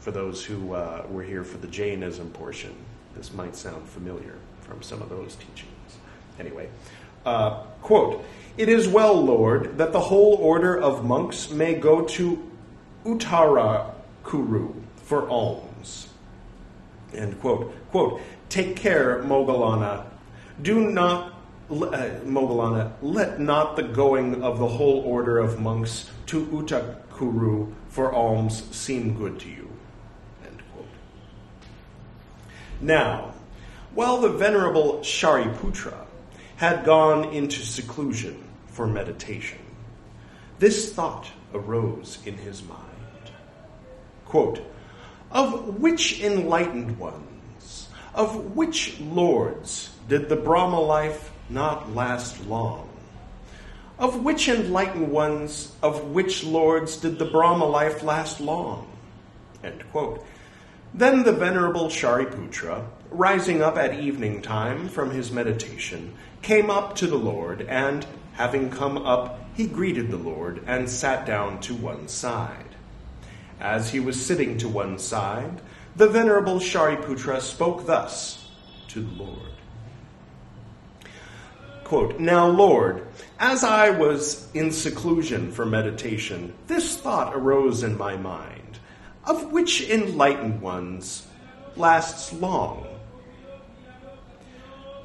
For 0.00 0.10
those 0.10 0.44
who 0.44 0.74
uh, 0.74 1.06
were 1.08 1.22
here 1.22 1.44
for 1.44 1.58
the 1.58 1.68
Jainism 1.68 2.30
portion, 2.30 2.74
this 3.14 3.32
might 3.32 3.56
sound 3.56 3.88
familiar 3.88 4.36
from 4.60 4.82
some 4.82 5.02
of 5.02 5.08
those 5.08 5.36
teachings. 5.36 5.98
Anyway, 6.38 6.68
uh, 7.26 7.62
quote, 7.82 8.24
It 8.56 8.68
is 8.68 8.88
well, 8.88 9.20
Lord, 9.22 9.78
that 9.78 9.92
the 9.92 10.00
whole 10.00 10.34
order 10.34 10.78
of 10.78 11.04
monks 11.04 11.50
may 11.50 11.74
go 11.74 12.02
to 12.02 12.50
Uttarakuru 14.30 14.74
for 14.96 15.28
alms. 15.28 16.08
End 17.14 17.40
quote. 17.40 17.72
Quote, 17.90 18.20
Take 18.48 18.76
care, 18.76 19.22
Moggallana. 19.22 20.06
Do 20.62 20.90
not 20.90 21.34
uh, 21.70 21.74
Moggallana, 22.24 22.92
let 23.00 23.38
not 23.38 23.76
the 23.76 23.82
going 23.82 24.42
of 24.42 24.58
the 24.58 24.66
whole 24.66 25.00
order 25.00 25.38
of 25.38 25.60
monks 25.60 26.10
to 26.26 26.44
Utakuru 26.46 27.72
for 27.88 28.12
alms 28.12 28.64
seem 28.74 29.16
good 29.16 29.38
to 29.40 29.48
you. 29.48 29.70
End 30.44 30.60
quote. 30.72 30.88
Now, 32.80 33.34
while 33.94 34.20
the 34.20 34.30
venerable 34.30 34.98
Shariputra 34.98 36.06
had 36.56 36.84
gone 36.84 37.32
into 37.32 37.60
seclusion 37.62 38.42
for 38.66 38.86
meditation, 38.86 39.58
this 40.58 40.92
thought 40.92 41.30
arose 41.54 42.18
in 42.26 42.36
his 42.36 42.62
mind. 42.64 42.90
Quote, 44.30 44.60
Of 45.32 45.80
which 45.80 46.20
enlightened 46.20 47.00
ones, 47.00 47.88
of 48.14 48.54
which 48.54 49.00
lords 49.00 49.90
did 50.08 50.28
the 50.28 50.36
Brahma 50.36 50.78
life 50.78 51.32
not 51.48 51.96
last 51.96 52.46
long? 52.46 52.88
Of 53.98 54.22
which 54.22 54.48
enlightened 54.48 55.10
ones, 55.10 55.72
of 55.82 56.12
which 56.12 56.44
lords 56.44 56.96
did 56.96 57.18
the 57.18 57.24
Brahma 57.24 57.64
life 57.64 58.04
last 58.04 58.40
long? 58.40 58.86
Then 60.94 61.24
the 61.24 61.32
venerable 61.32 61.88
Shariputra, 61.88 62.86
rising 63.10 63.62
up 63.62 63.76
at 63.76 63.98
evening 63.98 64.42
time 64.42 64.88
from 64.88 65.10
his 65.10 65.32
meditation, 65.32 66.14
came 66.40 66.70
up 66.70 66.94
to 66.98 67.08
the 67.08 67.18
Lord, 67.18 67.62
and, 67.62 68.06
having 68.34 68.70
come 68.70 68.96
up, 68.96 69.40
he 69.56 69.66
greeted 69.66 70.08
the 70.08 70.18
Lord 70.18 70.62
and 70.68 70.88
sat 70.88 71.26
down 71.26 71.58
to 71.62 71.74
one 71.74 72.06
side. 72.06 72.69
As 73.60 73.90
he 73.90 74.00
was 74.00 74.24
sitting 74.24 74.56
to 74.58 74.68
one 74.68 74.98
side, 74.98 75.60
the 75.94 76.08
venerable 76.08 76.58
Shariputra 76.60 77.40
spoke 77.40 77.86
thus 77.86 78.48
to 78.88 79.00
the 79.00 79.22
Lord. 79.22 79.52
Quote, 81.84 82.18
Now, 82.18 82.46
Lord, 82.46 83.06
as 83.38 83.64
I 83.64 83.90
was 83.90 84.48
in 84.54 84.70
seclusion 84.70 85.52
for 85.52 85.66
meditation, 85.66 86.54
this 86.68 86.96
thought 86.96 87.34
arose 87.34 87.82
in 87.82 87.98
my 87.98 88.16
mind 88.16 88.70
of 89.24 89.52
which 89.52 89.88
enlightened 89.88 90.60
ones 90.60 91.26
lasts 91.76 92.32
long? 92.32 92.86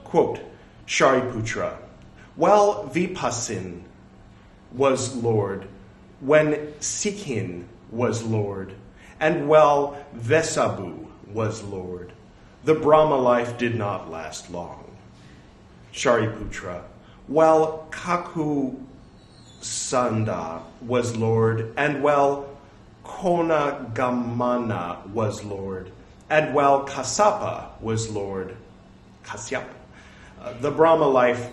Quote, 0.03 0.39
Shariputra, 0.87 1.77
while 2.35 2.87
Vipasin 2.87 3.83
was 4.71 5.15
Lord, 5.15 5.67
when 6.21 6.73
Sikhin 6.79 7.65
was 7.91 8.23
Lord, 8.23 8.73
and 9.19 9.47
well 9.47 9.97
Vesabu 10.15 11.05
was 11.31 11.63
Lord, 11.63 12.11
the 12.63 12.75
Brahma 12.75 13.17
life 13.17 13.57
did 13.57 13.75
not 13.75 14.09
last 14.09 14.51
long. 14.51 14.83
Shariputra, 15.93 16.83
well 17.27 17.87
Kaku 17.91 18.81
Sanda 19.61 20.61
was 20.81 21.15
Lord, 21.15 21.73
and 21.77 22.03
while 22.03 22.49
Konagamana 23.03 25.07
was 25.09 25.43
Lord, 25.43 25.91
and 26.29 26.53
well 26.53 26.85
Kassapa 26.85 27.79
was 27.81 28.09
Lord, 28.09 28.55
Kasyapa, 29.23 29.65
uh, 30.41 30.53
the 30.59 30.71
Brahma 30.71 31.07
life 31.07 31.49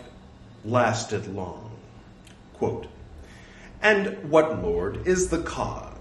lasted 0.65 1.35
long. 1.35 1.71
Quote, 2.55 2.87
and 3.83 4.31
what, 4.31 4.63
Lord, 4.63 5.07
is 5.07 5.29
the 5.29 5.43
cause? 5.43 5.92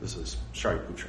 This 0.00 0.16
is 0.16 0.36
Shariputra. 0.52 1.08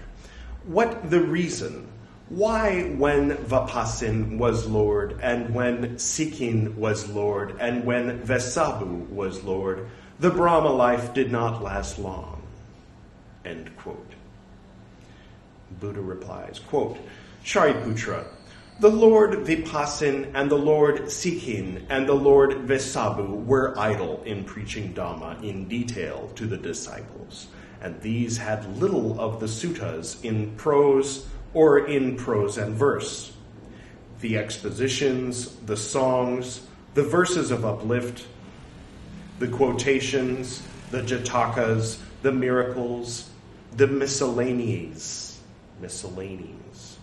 What 0.63 1.09
the 1.09 1.21
reason? 1.21 1.87
Why, 2.29 2.83
when 2.83 3.37
Vapasin 3.37 4.37
was 4.37 4.65
Lord, 4.65 5.19
and 5.21 5.53
when 5.53 5.95
Sikhin 5.95 6.75
was 6.75 7.07
Lord, 7.07 7.57
and 7.59 7.85
when 7.85 8.19
Vesabu 8.21 9.07
was 9.09 9.43
Lord, 9.43 9.87
the 10.19 10.31
Brahma 10.31 10.71
life 10.71 11.13
did 11.13 11.31
not 11.31 11.61
last 11.61 11.99
long? 11.99 12.41
End 13.43 13.75
quote. 13.77 14.13
Buddha 15.79 16.01
replies, 16.01 16.59
quote, 16.59 16.97
Shariputra, 17.43 18.25
the 18.79 18.89
Lord 18.89 19.45
Vipasin 19.45 20.31
and 20.33 20.49
the 20.49 20.57
Lord 20.57 21.03
Sikhin 21.03 21.85
and 21.89 22.07
the 22.07 22.13
Lord 22.13 22.51
Vesabu 22.67 23.45
were 23.45 23.77
idle 23.77 24.21
in 24.25 24.43
preaching 24.43 24.93
Dhamma 24.93 25.41
in 25.43 25.67
detail 25.67 26.29
to 26.35 26.45
the 26.45 26.57
disciples, 26.57 27.47
and 27.85 28.01
these 28.01 28.35
had 28.35 28.65
little 28.79 29.21
of 29.21 29.39
the 29.39 29.45
suttas 29.45 30.19
in 30.25 30.55
prose 30.55 31.27
or 31.53 31.85
in 31.87 32.15
prose 32.15 32.57
and 32.57 32.73
verse. 32.73 33.31
The 34.21 34.39
expositions, 34.39 35.55
the 35.67 35.77
songs, 35.77 36.61
the 36.95 37.03
verses 37.03 37.51
of 37.51 37.63
uplift, 37.63 38.25
the 39.37 39.47
quotations, 39.47 40.63
the 40.89 41.03
jatakas, 41.03 41.99
the 42.23 42.31
miracles, 42.31 43.29
the 43.77 43.85
miscellanies, 43.85 45.37
miscellanies. 45.79 46.97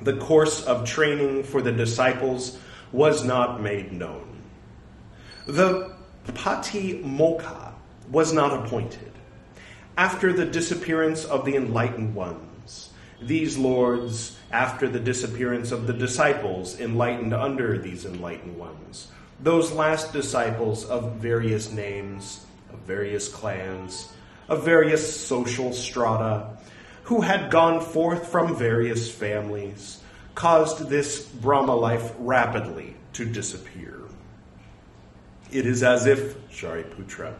The 0.00 0.16
course 0.18 0.62
of 0.62 0.86
training 0.86 1.42
for 1.42 1.60
the 1.60 1.72
disciples 1.72 2.56
was 2.92 3.24
not 3.24 3.60
made 3.60 3.92
known. 3.92 4.42
The 5.46 5.92
Pati 6.34 7.02
Patimokkha 7.02 7.72
was 8.12 8.32
not 8.32 8.64
appointed. 8.64 9.12
After 10.02 10.32
the 10.32 10.44
disappearance 10.44 11.24
of 11.24 11.44
the 11.44 11.54
enlightened 11.54 12.16
ones, 12.16 12.90
these 13.20 13.56
lords, 13.56 14.36
after 14.50 14.88
the 14.88 14.98
disappearance 14.98 15.70
of 15.70 15.86
the 15.86 15.92
disciples 15.92 16.80
enlightened 16.80 17.32
under 17.32 17.78
these 17.78 18.04
enlightened 18.04 18.56
ones, 18.56 19.12
those 19.38 19.70
last 19.70 20.12
disciples 20.12 20.84
of 20.86 21.18
various 21.18 21.70
names, 21.70 22.44
of 22.72 22.80
various 22.80 23.28
clans, 23.28 24.12
of 24.48 24.64
various 24.64 25.24
social 25.24 25.72
strata, 25.72 26.48
who 27.04 27.20
had 27.20 27.52
gone 27.52 27.80
forth 27.80 28.26
from 28.26 28.56
various 28.56 29.08
families, 29.08 30.02
caused 30.34 30.88
this 30.88 31.22
Brahma 31.24 31.76
life 31.76 32.12
rapidly 32.18 32.96
to 33.12 33.24
disappear. 33.24 34.00
It 35.52 35.64
is 35.64 35.84
as 35.84 36.06
if, 36.06 36.34
Shariputra, 36.50 37.34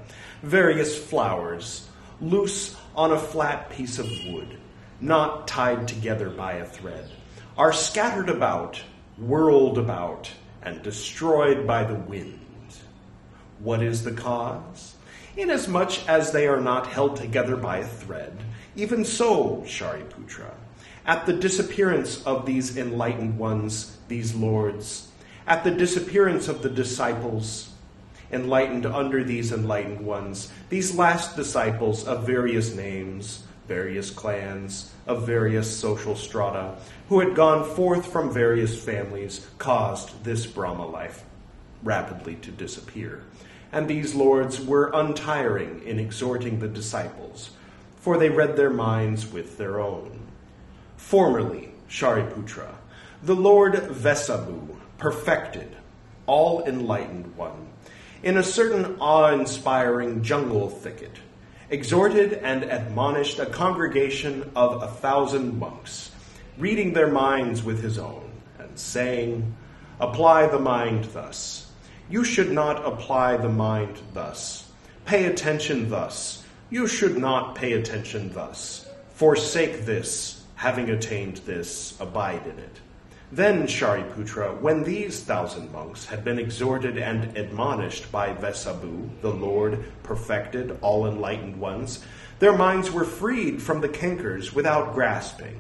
various 0.44 0.96
flowers, 0.96 1.88
loose 2.20 2.77
on 2.94 3.12
a 3.12 3.18
flat 3.18 3.70
piece 3.70 3.98
of 3.98 4.07
wood, 4.29 4.59
not 5.01 5.48
tied 5.48 5.88
together 5.88 6.31
by 6.31 6.55
a 6.55 6.66
thread, 6.66 7.09
are 7.57 7.72
scattered 7.72 8.29
about, 8.29 8.83
whirled 9.18 9.79
about, 9.79 10.31
and 10.62 10.83
destroyed 10.83 11.66
by 11.66 11.85
the 11.85 11.94
wind. 11.94 12.38
What 13.59 13.83
is 13.83 14.05
the 14.05 14.12
cause? 14.12 14.96
inasmuch 15.37 16.07
as 16.09 16.33
they 16.33 16.46
are 16.46 16.61
not 16.61 16.87
held 16.87 17.16
together 17.16 17.57
by 17.57 17.79
a 17.79 17.87
thread. 17.87 18.37
Even 18.77 19.05
so, 19.05 19.62
Shariputra, 19.66 20.51
at 21.07 21.27
the 21.27 21.33
disappearance 21.33 22.22
of 22.25 22.46
these 22.46 22.77
enlightened 22.77 23.38
ones, 23.38 23.96
these 24.09 24.35
lords, 24.35 25.09
at 25.46 25.64
the 25.64 25.70
disappearance 25.70 26.48
of 26.48 26.62
the 26.62 26.70
disciples, 26.70 27.71
enlightened 28.33 28.87
under 28.87 29.23
these 29.23 29.53
enlightened 29.53 30.01
ones, 30.01 30.51
these 30.71 30.97
last 30.97 31.37
disciples 31.37 32.07
of 32.07 32.27
various 32.27 32.75
names, 32.75 33.45
various 33.68 34.11
clans, 34.11 34.90
of 35.07 35.27
various 35.27 35.71
social 35.71 36.16
strata, 36.16 36.75
who 37.09 37.21
had 37.21 37.35
gone 37.35 37.64
forth 37.75 38.11
from 38.11 38.33
various 38.33 38.83
families, 38.83 39.47
caused 39.59 40.25
this 40.25 40.47
Brahma 40.47 40.87
life 40.87 41.25
rapidly 41.83 42.37
to 42.37 42.51
disappear. 42.51 43.23
And 43.71 43.88
these 43.88 44.14
lords 44.14 44.61
were 44.61 44.90
untiring 44.92 45.83
in 45.85 45.99
exhorting 45.99 46.59
the 46.59 46.68
disciples, 46.68 47.51
for 47.97 48.18
they 48.18 48.29
read 48.29 48.57
their 48.57 48.71
minds 48.71 49.27
with 49.27 49.59
their 49.59 49.81
own. 49.81 50.21
Formerly, 50.97 51.73
Shariputra, 51.88 52.75
the 53.23 53.37
Lord 53.37 53.75
Vesabu 53.75 54.77
perfected, 54.99 55.77
all 56.27 56.62
enlightened 56.64 57.37
one, 57.37 57.68
in 58.22 58.37
a 58.37 58.42
certain 58.42 58.96
awe 59.00 59.32
inspiring 59.32 60.22
jungle 60.22 60.68
thicket, 60.68 61.16
exhorted 61.70 62.35
and 62.35 62.64
admonished 62.64 63.38
a 63.38 63.46
congregation 63.46 64.50
of 64.54 64.82
a 64.82 64.88
thousand 64.88 65.58
monks, 65.58 66.11
reading 66.58 66.92
their 66.92 67.11
minds 67.11 67.62
with 67.62 67.82
his 67.82 67.98
own, 67.98 68.30
and 68.58 68.78
saying, 68.78 69.54
Apply 70.00 70.46
the 70.46 70.58
mind 70.58 71.04
thus 71.12 71.62
you 72.12 72.24
should 72.24 72.52
not 72.52 72.85
apply 72.85 73.38
the 73.38 73.48
mind 73.48 73.98
thus. 74.12 74.70
Pay 75.06 75.24
attention 75.24 75.88
thus. 75.88 76.44
You 76.68 76.87
should 76.87 77.16
not 77.16 77.54
pay 77.54 77.72
attention 77.72 78.30
thus. 78.35 78.87
Forsake 79.14 79.87
this, 79.87 80.44
having 80.54 80.90
attained 80.90 81.38
this, 81.38 81.98
abide 82.00 82.46
in 82.46 82.58
it. 82.58 82.80
Then, 83.33 83.66
Shariputra, 83.66 84.61
when 84.61 84.85
these 84.85 85.21
thousand 85.21 85.73
monks 85.73 86.05
had 86.05 86.23
been 86.23 86.38
exhorted 86.38 86.99
and 86.99 87.35
admonished 87.35 88.12
by 88.12 88.35
Vesabhu, 88.35 89.09
the 89.23 89.33
Lord, 89.33 89.83
perfected, 90.03 90.77
all 90.83 91.07
enlightened 91.07 91.59
ones, 91.59 92.05
their 92.40 92.55
minds 92.55 92.90
were 92.90 93.07
freed 93.07 93.62
from 93.62 93.81
the 93.81 93.88
cankers 93.88 94.53
without 94.53 94.92
grasping. 94.92 95.59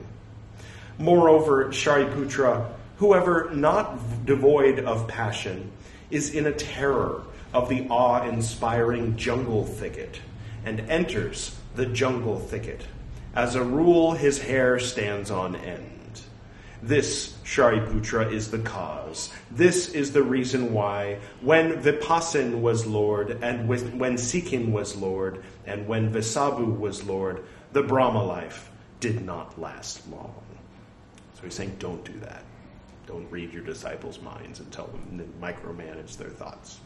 Moreover, 0.98 1.68
Shariputra, 1.68 2.66
whoever 2.98 3.48
not 3.54 4.26
devoid 4.26 4.80
of 4.80 5.08
passion, 5.08 5.72
is 6.10 6.34
in 6.34 6.44
a 6.44 6.52
terror 6.52 7.22
of 7.54 7.70
the 7.70 7.86
awe 7.88 8.28
inspiring 8.28 9.16
jungle 9.16 9.64
thicket 9.64 10.20
and 10.66 10.80
enters 10.90 11.56
the 11.74 11.86
jungle 11.86 12.38
thicket. 12.38 12.86
As 13.34 13.54
a 13.54 13.64
rule, 13.64 14.12
his 14.12 14.42
hair 14.42 14.78
stands 14.78 15.30
on 15.30 15.56
end. 15.56 15.91
This, 16.82 17.34
Shariputra, 17.44 18.32
is 18.32 18.50
the 18.50 18.58
cause. 18.58 19.32
This 19.52 19.90
is 19.90 20.12
the 20.12 20.22
reason 20.22 20.72
why, 20.72 21.20
when 21.40 21.80
Vipassin 21.80 22.60
was 22.60 22.86
Lord, 22.86 23.38
and 23.42 23.68
when 23.68 24.16
Sikhin 24.16 24.72
was 24.72 24.96
Lord, 24.96 25.44
and 25.64 25.86
when 25.86 26.12
Vessabhu 26.12 26.76
was 26.76 27.04
Lord, 27.04 27.44
the 27.72 27.84
Brahma 27.84 28.24
life 28.24 28.68
did 28.98 29.24
not 29.24 29.60
last 29.60 30.08
long. 30.10 30.34
So 31.34 31.42
he's 31.42 31.54
saying, 31.54 31.76
don't 31.78 32.04
do 32.04 32.18
that. 32.20 32.42
Don't 33.06 33.30
read 33.30 33.52
your 33.52 33.62
disciples' 33.62 34.20
minds 34.20 34.58
and 34.58 34.70
tell 34.72 34.86
them 34.88 35.18
to 35.18 35.24
micromanage 35.44 36.16
their 36.16 36.30
thoughts. 36.30 36.78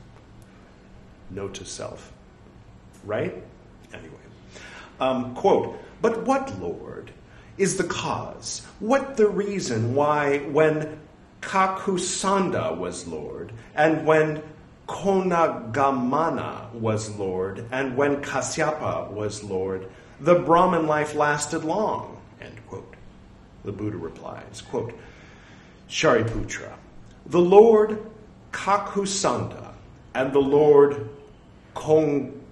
Note 1.31 1.55
to 1.55 1.65
self. 1.65 2.13
Right? 3.05 3.35
Anyway. 3.93 4.15
Um, 5.01 5.35
quote, 5.35 5.79
but 6.01 6.25
what, 6.27 6.59
Lord, 6.61 7.13
is 7.59 7.77
the 7.77 7.85
cause? 7.85 8.63
What 8.81 9.17
the 9.17 9.29
reason 9.29 9.95
why 9.95 10.39
when 10.39 10.99
Kakusanda 11.41 12.77
was 12.77 13.07
Lord, 13.07 13.53
and 13.75 14.05
when 14.07 14.43
Konagamana 14.89 16.73
was 16.73 17.11
Lord, 17.17 17.65
and 17.71 17.97
when 17.97 18.23
Kasyapa 18.23 19.11
was 19.11 19.43
Lord, 19.45 19.89
the 20.21 20.35
Brahman 20.37 20.87
life 20.87 21.15
lasted 21.15 21.65
long? 21.65 22.21
End 22.41 22.57
quote. 22.69 22.95
The 23.65 23.73
Buddha 23.73 23.97
replies, 23.97 24.63
quote, 24.63 24.93
Shariputra, 25.89 26.73
the 27.27 27.41
Lord 27.41 27.99
Kakusanda 28.53 29.73
and 30.15 30.33
the 30.33 30.41
Lord 30.41 31.09
Konagamana 31.75 32.47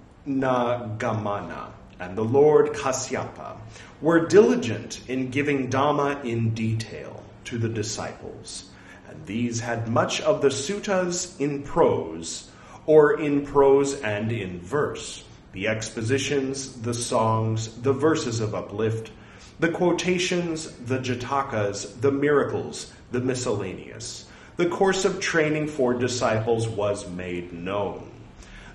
and 1.99 2.17
the 2.17 2.23
Lord 2.23 2.73
Kasyapa 2.73 3.57
were 4.01 4.27
diligent 4.27 5.01
in 5.07 5.29
giving 5.29 5.69
Dhamma 5.69 6.23
in 6.25 6.53
detail 6.53 7.23
to 7.45 7.57
the 7.57 7.69
disciples, 7.69 8.69
and 9.09 9.25
these 9.25 9.59
had 9.59 9.87
much 9.87 10.21
of 10.21 10.41
the 10.41 10.49
suttas 10.49 11.39
in 11.39 11.63
prose, 11.63 12.49
or 12.85 13.19
in 13.19 13.45
prose 13.45 13.99
and 14.01 14.31
in 14.31 14.59
verse, 14.59 15.23
the 15.53 15.67
expositions, 15.67 16.81
the 16.81 16.93
songs, 16.93 17.81
the 17.81 17.93
verses 17.93 18.39
of 18.41 18.53
uplift, 18.53 19.11
the 19.59 19.69
quotations, 19.69 20.71
the 20.85 20.99
jatakas, 20.99 22.01
the 22.01 22.11
miracles, 22.11 22.91
the 23.11 23.21
miscellaneous. 23.21 24.27
The 24.57 24.67
course 24.67 25.05
of 25.05 25.19
training 25.19 25.67
for 25.67 25.93
disciples 25.93 26.67
was 26.67 27.09
made 27.09 27.53
known. 27.53 28.11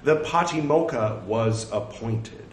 The 0.02 0.16
patimokkha 0.16 1.22
was 1.24 1.70
appointed. 1.70 2.49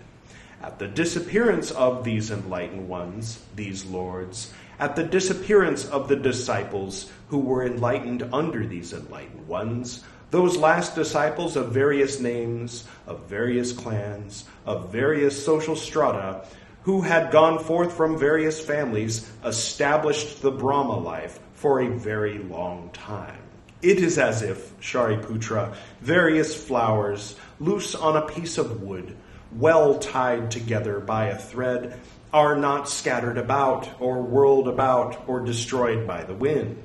At 0.62 0.80
the 0.80 0.88
disappearance 0.88 1.72
of 1.72 2.04
these 2.04 2.32
enlightened 2.32 2.90
ones, 2.90 3.40
these 3.56 3.86
lords, 3.86 4.52
at 4.80 4.96
the 4.96 5.04
disappearance 5.04 5.86
of 5.86 6.08
the 6.08 6.16
disciples 6.16 7.12
who 7.30 7.40
were 7.40 7.66
enlightened 7.66 8.28
under 8.34 8.66
these 8.66 8.94
enlightened 8.94 9.48
ones, 9.48 10.04
those 10.32 10.58
last 10.58 10.96
disciples 10.96 11.56
of 11.56 11.72
various 11.72 12.20
names, 12.20 12.86
of 13.06 13.30
various 13.30 13.72
clans, 13.72 14.46
of 14.66 14.92
various 14.92 15.44
social 15.44 15.76
strata, 15.76 16.44
who 16.84 17.02
had 17.02 17.32
gone 17.32 17.60
forth 17.60 17.94
from 17.94 18.18
various 18.18 18.60
families, 18.60 19.30
established 19.46 20.42
the 20.42 20.52
Brahma 20.52 20.98
life 20.98 21.40
for 21.54 21.82
a 21.82 21.88
very 21.90 22.40
long 22.40 22.90
time. 22.94 23.42
It 23.82 24.00
is 24.00 24.18
as 24.18 24.42
if, 24.42 24.78
Shariputra, 24.80 25.76
various 26.02 26.56
flowers, 26.56 27.36
loose 27.60 27.94
on 27.94 28.18
a 28.18 28.26
piece 28.26 28.58
of 28.58 28.82
wood, 28.82 29.16
well 29.56 30.00
tied 30.00 30.52
together 30.52 31.00
by 31.00 31.28
a 31.28 31.38
thread, 31.38 32.00
are 32.34 32.56
not 32.56 32.90
scattered 32.90 33.38
about, 33.38 33.90
or 34.02 34.22
whirled 34.22 34.68
about, 34.68 35.28
or 35.28 35.40
destroyed 35.40 36.06
by 36.06 36.24
the 36.24 36.34
wind. 36.34 36.78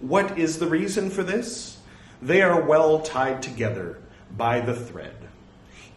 What 0.00 0.38
is 0.38 0.58
the 0.58 0.68
reason 0.68 1.10
for 1.10 1.22
this? 1.22 1.78
They 2.20 2.42
are 2.42 2.60
well 2.60 3.00
tied 3.00 3.42
together 3.42 3.98
by 4.36 4.60
the 4.60 4.74
thread. 4.74 5.16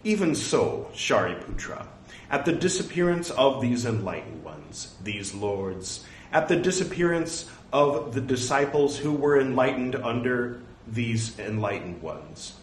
Even 0.03 0.35
so, 0.35 0.89
Shariputra, 0.93 1.85
at 2.31 2.45
the 2.45 2.53
disappearance 2.53 3.29
of 3.31 3.61
these 3.61 3.85
enlightened 3.85 4.43
ones, 4.43 4.95
these 5.03 5.33
lords, 5.33 6.05
at 6.31 6.47
the 6.47 6.55
disappearance 6.55 7.49
of 7.73 8.13
the 8.13 8.21
disciples 8.21 8.97
who 8.97 9.11
were 9.11 9.39
enlightened 9.39 9.95
under 9.95 10.61
these 10.87 11.37
enlightened 11.39 12.01
ones, 12.01 12.58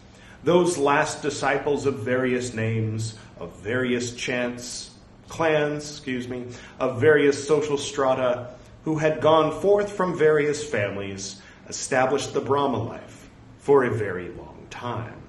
those 0.47 0.79
last 0.79 1.23
disciples 1.23 1.87
of 1.87 1.99
various 1.99 2.55
names, 2.55 3.17
of 3.41 3.53
various 3.57 4.15
chants, 4.15 4.93
clans, 5.27 5.91
excuse 5.91 6.29
me, 6.29 6.47
of 6.79 7.01
various 7.01 7.49
social 7.49 7.77
strata, 7.77 8.47
who 8.85 8.97
had 8.97 9.21
gone 9.21 9.61
forth 9.61 9.91
from 9.91 10.17
various 10.17 10.63
families, 10.63 11.43
established 11.69 12.33
the 12.33 12.41
Brahma 12.41 12.81
life 12.81 13.29
for 13.59 13.83
a 13.83 13.91
very 13.91 14.29
long 14.29 14.65
time. 14.71 15.21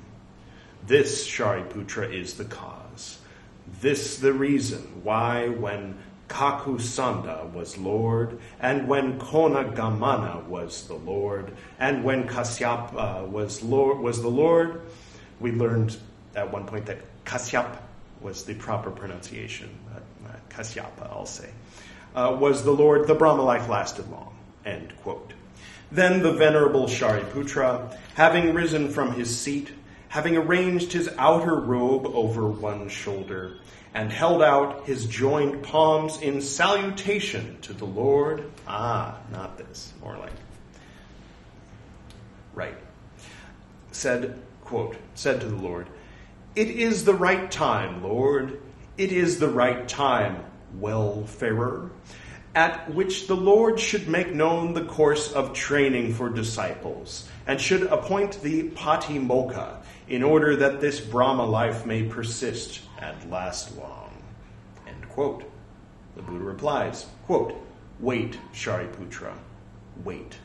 This, 0.85 1.27
Shariputra, 1.27 2.13
is 2.13 2.35
the 2.35 2.45
cause. 2.45 3.17
This 3.81 4.19
the 4.19 4.33
reason 4.33 5.01
why 5.01 5.47
when 5.47 5.97
Kakusanda 6.27 7.51
was 7.53 7.75
Lord, 7.75 8.37
and 8.59 8.87
when 8.87 9.19
Konagamana 9.19 10.45
was 10.45 10.87
the 10.87 10.93
Lord, 10.93 11.53
and 11.79 12.03
when 12.03 12.27
Kasyapa 12.27 13.27
was 13.27 13.63
Lord 13.63 13.97
was 13.97 14.21
the 14.21 14.27
Lord, 14.27 14.83
we 15.39 15.51
learned 15.51 15.97
at 16.35 16.51
one 16.51 16.65
point 16.65 16.85
that 16.87 16.99
Kasyap 17.25 17.77
was 18.21 18.45
the 18.45 18.55
proper 18.55 18.91
pronunciation. 18.91 19.69
Uh, 19.93 19.99
Kasyapa, 20.49 21.09
I'll 21.09 21.25
say, 21.25 21.49
uh, 22.15 22.35
was 22.39 22.63
the 22.63 22.71
Lord. 22.71 23.07
The 23.07 23.15
Brahma 23.15 23.43
life 23.43 23.69
lasted 23.69 24.09
long. 24.09 24.35
End 24.65 24.93
quote. 25.03 25.33
Then 25.91 26.21
the 26.21 26.33
venerable 26.33 26.87
Shariputra, 26.87 27.95
having 28.13 28.53
risen 28.53 28.89
from 28.89 29.13
his 29.13 29.37
seat, 29.37 29.71
having 30.09 30.35
arranged 30.35 30.91
his 30.91 31.09
outer 31.17 31.55
robe 31.55 32.07
over 32.07 32.47
one 32.47 32.89
shoulder, 32.89 33.57
and 33.93 34.11
held 34.11 34.43
out 34.43 34.85
his 34.85 35.05
joined 35.05 35.63
palms 35.63 36.21
in 36.21 36.41
salutation 36.41 37.57
to 37.61 37.73
the 37.73 37.85
Lord. 37.85 38.51
Ah, 38.67 39.17
not 39.31 39.57
this, 39.57 39.93
more 40.01 40.17
like. 40.17 40.33
Right. 42.53 42.77
Said, 43.91 44.39
quote, 44.67 44.97
said 45.15 45.41
to 45.41 45.47
the 45.47 45.55
Lord, 45.55 45.87
It 46.55 46.69
is 46.69 47.05
the 47.05 47.13
right 47.13 47.49
time, 47.49 48.03
Lord. 48.03 48.61
It 48.97 49.11
is 49.11 49.39
the 49.39 49.47
right 49.47 49.87
time, 49.87 50.43
wellfarer, 50.79 51.89
at 52.53 52.93
which 52.93 53.27
the 53.27 53.35
Lord 53.35 53.79
should 53.79 54.07
make 54.07 54.33
known 54.33 54.73
the 54.73 54.83
course 54.85 55.31
of 55.31 55.53
training 55.53 56.13
for 56.13 56.29
disciples, 56.29 57.29
and 57.45 57.61
should 57.61 57.83
appoint 57.83 58.41
the 58.41 58.69
patimokkha 58.71 59.77
in 60.09 60.23
order 60.23 60.55
that 60.57 60.81
this 60.81 60.99
Brahma 60.99 61.45
life 61.45 61.85
may 61.85 62.03
persist 62.03 62.81
and 62.99 63.31
last 63.31 63.77
long. 63.77 64.11
End 64.87 65.07
quote. 65.09 65.49
The 66.15 66.23
Buddha 66.23 66.43
replies, 66.43 67.05
quote, 67.25 67.55
Wait, 67.99 68.37
Shariputra, 68.53 69.33
wait, 70.03 70.35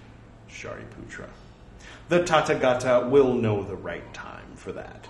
Shariputra. 0.48 1.28
The 2.12 2.24
Tathagata 2.24 3.08
will 3.08 3.32
know 3.32 3.62
the 3.62 3.74
right 3.74 4.12
time 4.12 4.54
for 4.54 4.70
that. 4.72 5.08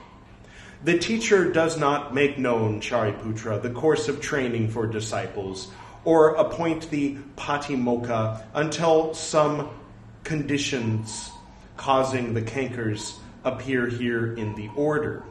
The 0.85 0.97
teacher 0.97 1.51
does 1.51 1.77
not 1.77 2.15
make 2.15 2.39
known, 2.39 2.81
Shariputra, 2.81 3.61
the 3.61 3.71
course 3.71 4.07
of 4.07 4.21
training 4.21 4.69
for 4.69 4.87
disciples 4.87 5.73
or 6.05 6.37
appoint 6.37 6.91
the 6.91 7.17
patimokkha 7.37 8.45
until 8.55 9.15
some 9.15 9.71
conditions 10.23 11.33
causing 11.77 12.35
the 12.35 12.43
cankers 12.43 13.19
appear 13.43 13.89
here 13.89 14.35
in 14.35 14.55
the 14.55 14.71
order. 14.77 15.25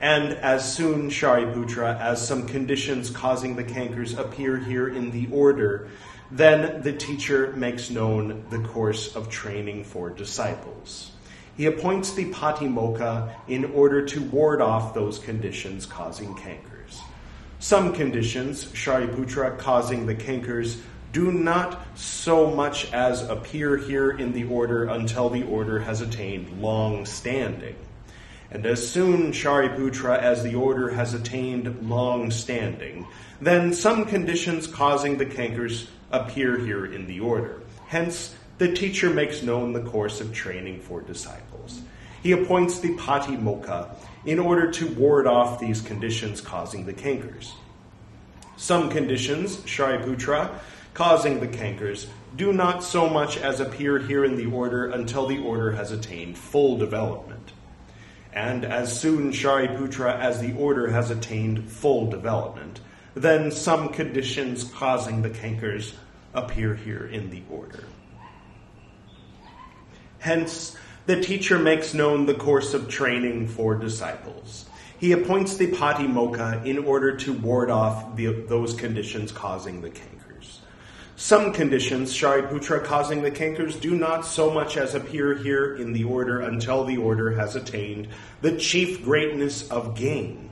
And 0.00 0.34
as 0.34 0.72
soon, 0.72 1.10
Shariputra, 1.10 1.98
as 1.98 2.24
some 2.24 2.46
conditions 2.46 3.10
causing 3.10 3.56
the 3.56 3.64
cankers 3.64 4.16
appear 4.16 4.56
here 4.56 4.86
in 4.86 5.10
the 5.10 5.26
order, 5.32 5.88
then 6.30 6.82
the 6.82 6.92
teacher 6.92 7.52
makes 7.56 7.90
known 7.90 8.44
the 8.50 8.58
course 8.58 9.14
of 9.14 9.28
training 9.28 9.84
for 9.84 10.10
disciples. 10.10 11.12
He 11.56 11.66
appoints 11.66 12.12
the 12.14 12.30
patimokkha 12.32 13.32
in 13.46 13.66
order 13.66 14.04
to 14.06 14.22
ward 14.22 14.60
off 14.60 14.94
those 14.94 15.18
conditions 15.18 15.86
causing 15.86 16.34
cankers. 16.34 17.00
Some 17.60 17.92
conditions, 17.92 18.66
Shariputra, 18.66 19.58
causing 19.58 20.06
the 20.06 20.14
cankers 20.14 20.80
do 21.12 21.30
not 21.30 21.86
so 21.96 22.50
much 22.50 22.92
as 22.92 23.22
appear 23.22 23.76
here 23.76 24.10
in 24.10 24.32
the 24.32 24.44
order 24.44 24.84
until 24.86 25.30
the 25.30 25.44
order 25.44 25.78
has 25.78 26.00
attained 26.00 26.60
long 26.60 27.06
standing. 27.06 27.76
And 28.50 28.66
as 28.66 28.86
soon, 28.86 29.32
Shariputra, 29.32 30.18
as 30.18 30.42
the 30.42 30.56
order 30.56 30.90
has 30.90 31.14
attained 31.14 31.88
long 31.88 32.32
standing, 32.32 33.06
then 33.40 33.72
some 33.72 34.04
conditions 34.06 34.66
causing 34.66 35.18
the 35.18 35.26
cankers 35.26 35.86
appear 36.20 36.58
here 36.58 36.86
in 36.86 37.06
the 37.06 37.20
order. 37.20 37.60
Hence, 37.86 38.34
the 38.58 38.72
teacher 38.72 39.10
makes 39.10 39.42
known 39.42 39.72
the 39.72 39.82
course 39.82 40.20
of 40.20 40.32
training 40.32 40.80
for 40.80 41.00
disciples. 41.00 41.80
He 42.22 42.32
appoints 42.32 42.78
the 42.78 42.96
patimokkha 42.96 43.94
in 44.24 44.38
order 44.38 44.70
to 44.70 44.88
ward 44.94 45.26
off 45.26 45.60
these 45.60 45.80
conditions 45.80 46.40
causing 46.40 46.86
the 46.86 46.94
cankers. 46.94 47.52
Some 48.56 48.88
conditions, 48.88 49.56
Shariputra, 49.58 50.50
causing 50.94 51.40
the 51.40 51.48
cankers, 51.48 52.06
do 52.36 52.52
not 52.52 52.82
so 52.82 53.08
much 53.08 53.36
as 53.36 53.60
appear 53.60 53.98
here 53.98 54.24
in 54.24 54.36
the 54.36 54.46
order 54.46 54.86
until 54.86 55.26
the 55.26 55.38
order 55.38 55.72
has 55.72 55.90
attained 55.90 56.38
full 56.38 56.78
development. 56.78 57.52
And 58.32 58.64
as 58.64 58.98
soon, 58.98 59.32
Shariputra, 59.32 60.18
as 60.18 60.40
the 60.40 60.54
order 60.54 60.88
has 60.88 61.10
attained 61.10 61.70
full 61.70 62.10
development, 62.10 62.80
then 63.14 63.50
some 63.50 63.90
conditions 63.90 64.64
causing 64.64 65.22
the 65.22 65.30
cankers 65.30 65.94
appear 66.34 66.74
here 66.74 67.06
in 67.06 67.30
the 67.30 67.42
order. 67.50 67.84
Hence, 70.18 70.76
the 71.06 71.20
teacher 71.20 71.58
makes 71.58 71.92
known 71.92 72.26
the 72.26 72.34
course 72.34 72.72
of 72.72 72.88
training 72.88 73.48
for 73.48 73.74
disciples. 73.74 74.66
He 74.98 75.12
appoints 75.12 75.56
the 75.56 75.70
patimokkha 75.70 76.64
in 76.64 76.78
order 76.78 77.16
to 77.18 77.32
ward 77.34 77.70
off 77.70 78.16
the, 78.16 78.26
those 78.48 78.72
conditions 78.72 79.32
causing 79.32 79.82
the 79.82 79.90
cankers. 79.90 80.60
Some 81.16 81.52
conditions, 81.52 82.12
Shariputra, 82.12 82.84
causing 82.84 83.22
the 83.22 83.30
cankers, 83.30 83.78
do 83.78 83.94
not 83.94 84.24
so 84.24 84.50
much 84.50 84.76
as 84.76 84.94
appear 84.94 85.34
here 85.34 85.76
in 85.76 85.92
the 85.92 86.04
order 86.04 86.40
until 86.40 86.84
the 86.84 86.96
order 86.96 87.32
has 87.36 87.54
attained 87.54 88.08
the 88.40 88.56
chief 88.56 89.04
greatness 89.04 89.70
of 89.70 89.94
gain. 89.94 90.50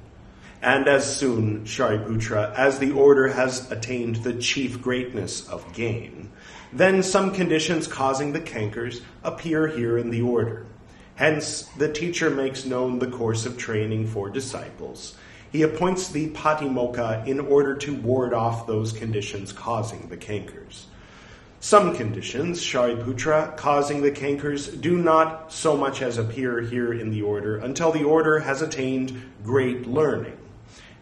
And 0.63 0.87
as 0.87 1.17
soon, 1.17 1.65
Shariputra, 1.65 2.55
as 2.55 2.79
the 2.79 2.93
order 2.93 3.27
has 3.27 3.69
attained 3.73 4.17
the 4.17 4.35
chief 4.35 4.81
greatness 4.81 5.49
of 5.49 5.73
gain, 5.75 6.31
then 6.73 7.03
some 7.03 7.35
conditions 7.35 7.89
causing 7.89 8.33
the 8.33 8.41
cankers 8.41 9.03
appear 9.25 9.67
here 9.67 9.99
in 9.99 10.11
the 10.11 10.23
order. 10.23 10.65
Hence, 11.17 11.63
the 11.79 11.93
teacher 11.93 12.31
makes 12.31 12.65
known 12.65 13.01
the 13.01 13.11
course 13.11 13.45
of 13.45 13.59
training 13.59 14.07
for 14.07 14.31
disciples. 14.31 15.17
He 15.51 15.63
appoints 15.63 16.09
the 16.09 16.31
patimokkha 16.31 17.27
in 17.27 17.41
order 17.41 17.75
to 17.79 17.97
ward 17.97 18.33
off 18.33 18.69
those 18.69 18.93
conditions 18.93 19.53
causing 19.53 20.09
the 20.09 20.17
cankers. 20.17 20.85
Some 21.59 21.97
conditions, 21.97 22.61
Shariputra, 22.63 23.57
causing 23.57 24.01
the 24.01 24.13
cankers, 24.13 24.81
do 24.81 24.97
not 24.97 25.53
so 25.53 25.77
much 25.77 26.03
as 26.03 26.19
appear 26.19 26.61
here 26.61 26.93
in 26.93 27.11
the 27.11 27.23
order 27.23 27.59
until 27.59 27.91
the 27.91 28.05
order 28.05 28.39
has 28.39 28.63
attained 28.63 29.21
great 29.43 29.89
learning. 29.89 30.39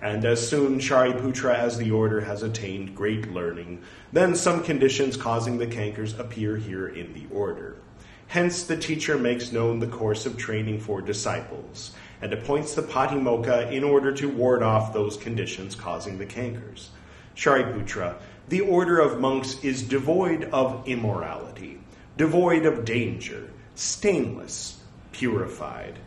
And 0.02 0.24
as 0.24 0.48
soon, 0.48 0.78
Shariputra, 0.78 1.54
as 1.54 1.76
the 1.76 1.90
order 1.90 2.22
has 2.22 2.42
attained 2.42 2.96
great 2.96 3.32
learning, 3.32 3.82
then 4.12 4.34
some 4.34 4.62
conditions 4.62 5.16
causing 5.16 5.58
the 5.58 5.66
cankers 5.66 6.18
appear 6.18 6.56
here 6.56 6.88
in 6.88 7.12
the 7.12 7.26
order. 7.30 7.76
Hence, 8.28 8.62
the 8.62 8.76
teacher 8.76 9.18
makes 9.18 9.52
known 9.52 9.78
the 9.78 9.86
course 9.86 10.24
of 10.24 10.38
training 10.38 10.80
for 10.80 11.02
disciples 11.02 11.92
and 12.22 12.32
appoints 12.32 12.74
the 12.74 12.82
patimokkha 12.82 13.72
in 13.72 13.82
order 13.82 14.12
to 14.12 14.28
ward 14.28 14.62
off 14.62 14.92
those 14.92 15.16
conditions 15.16 15.74
causing 15.74 16.16
the 16.16 16.26
cankers. 16.26 16.88
Shariputra, 17.34 18.16
the 18.48 18.60
order 18.60 19.00
of 19.00 19.20
monks 19.20 19.62
is 19.62 19.82
devoid 19.82 20.44
of 20.44 20.86
immorality, 20.86 21.80
devoid 22.16 22.66
of 22.66 22.84
danger, 22.84 23.50
stainless, 23.74 24.80
purified, 25.12 25.98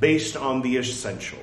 based 0.00 0.36
on 0.36 0.62
the 0.62 0.76
essential. 0.76 1.38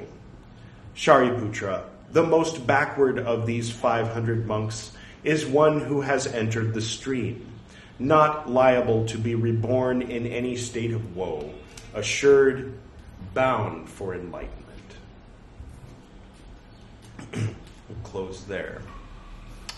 Shariputra, 1.00 1.84
the 2.12 2.24
most 2.24 2.68
backward 2.68 3.20
of 3.20 3.46
these 3.46 3.72
500 3.72 4.46
monks, 4.46 4.92
is 5.24 5.46
one 5.46 5.80
who 5.80 6.02
has 6.02 6.28
entered 6.28 6.74
the 6.74 6.82
stream 6.82 7.46
not 8.00 8.50
liable 8.50 9.06
to 9.06 9.18
be 9.18 9.34
reborn 9.34 10.02
in 10.02 10.28
any 10.28 10.58
state 10.58 10.92
of 10.92 11.16
woe, 11.16 11.54
assured, 11.94 12.74
bound 13.34 13.88
for 13.90 14.14
enlightenment. 14.14 14.58
we'll 17.34 17.98
close 18.04 18.44
there. 18.44 18.82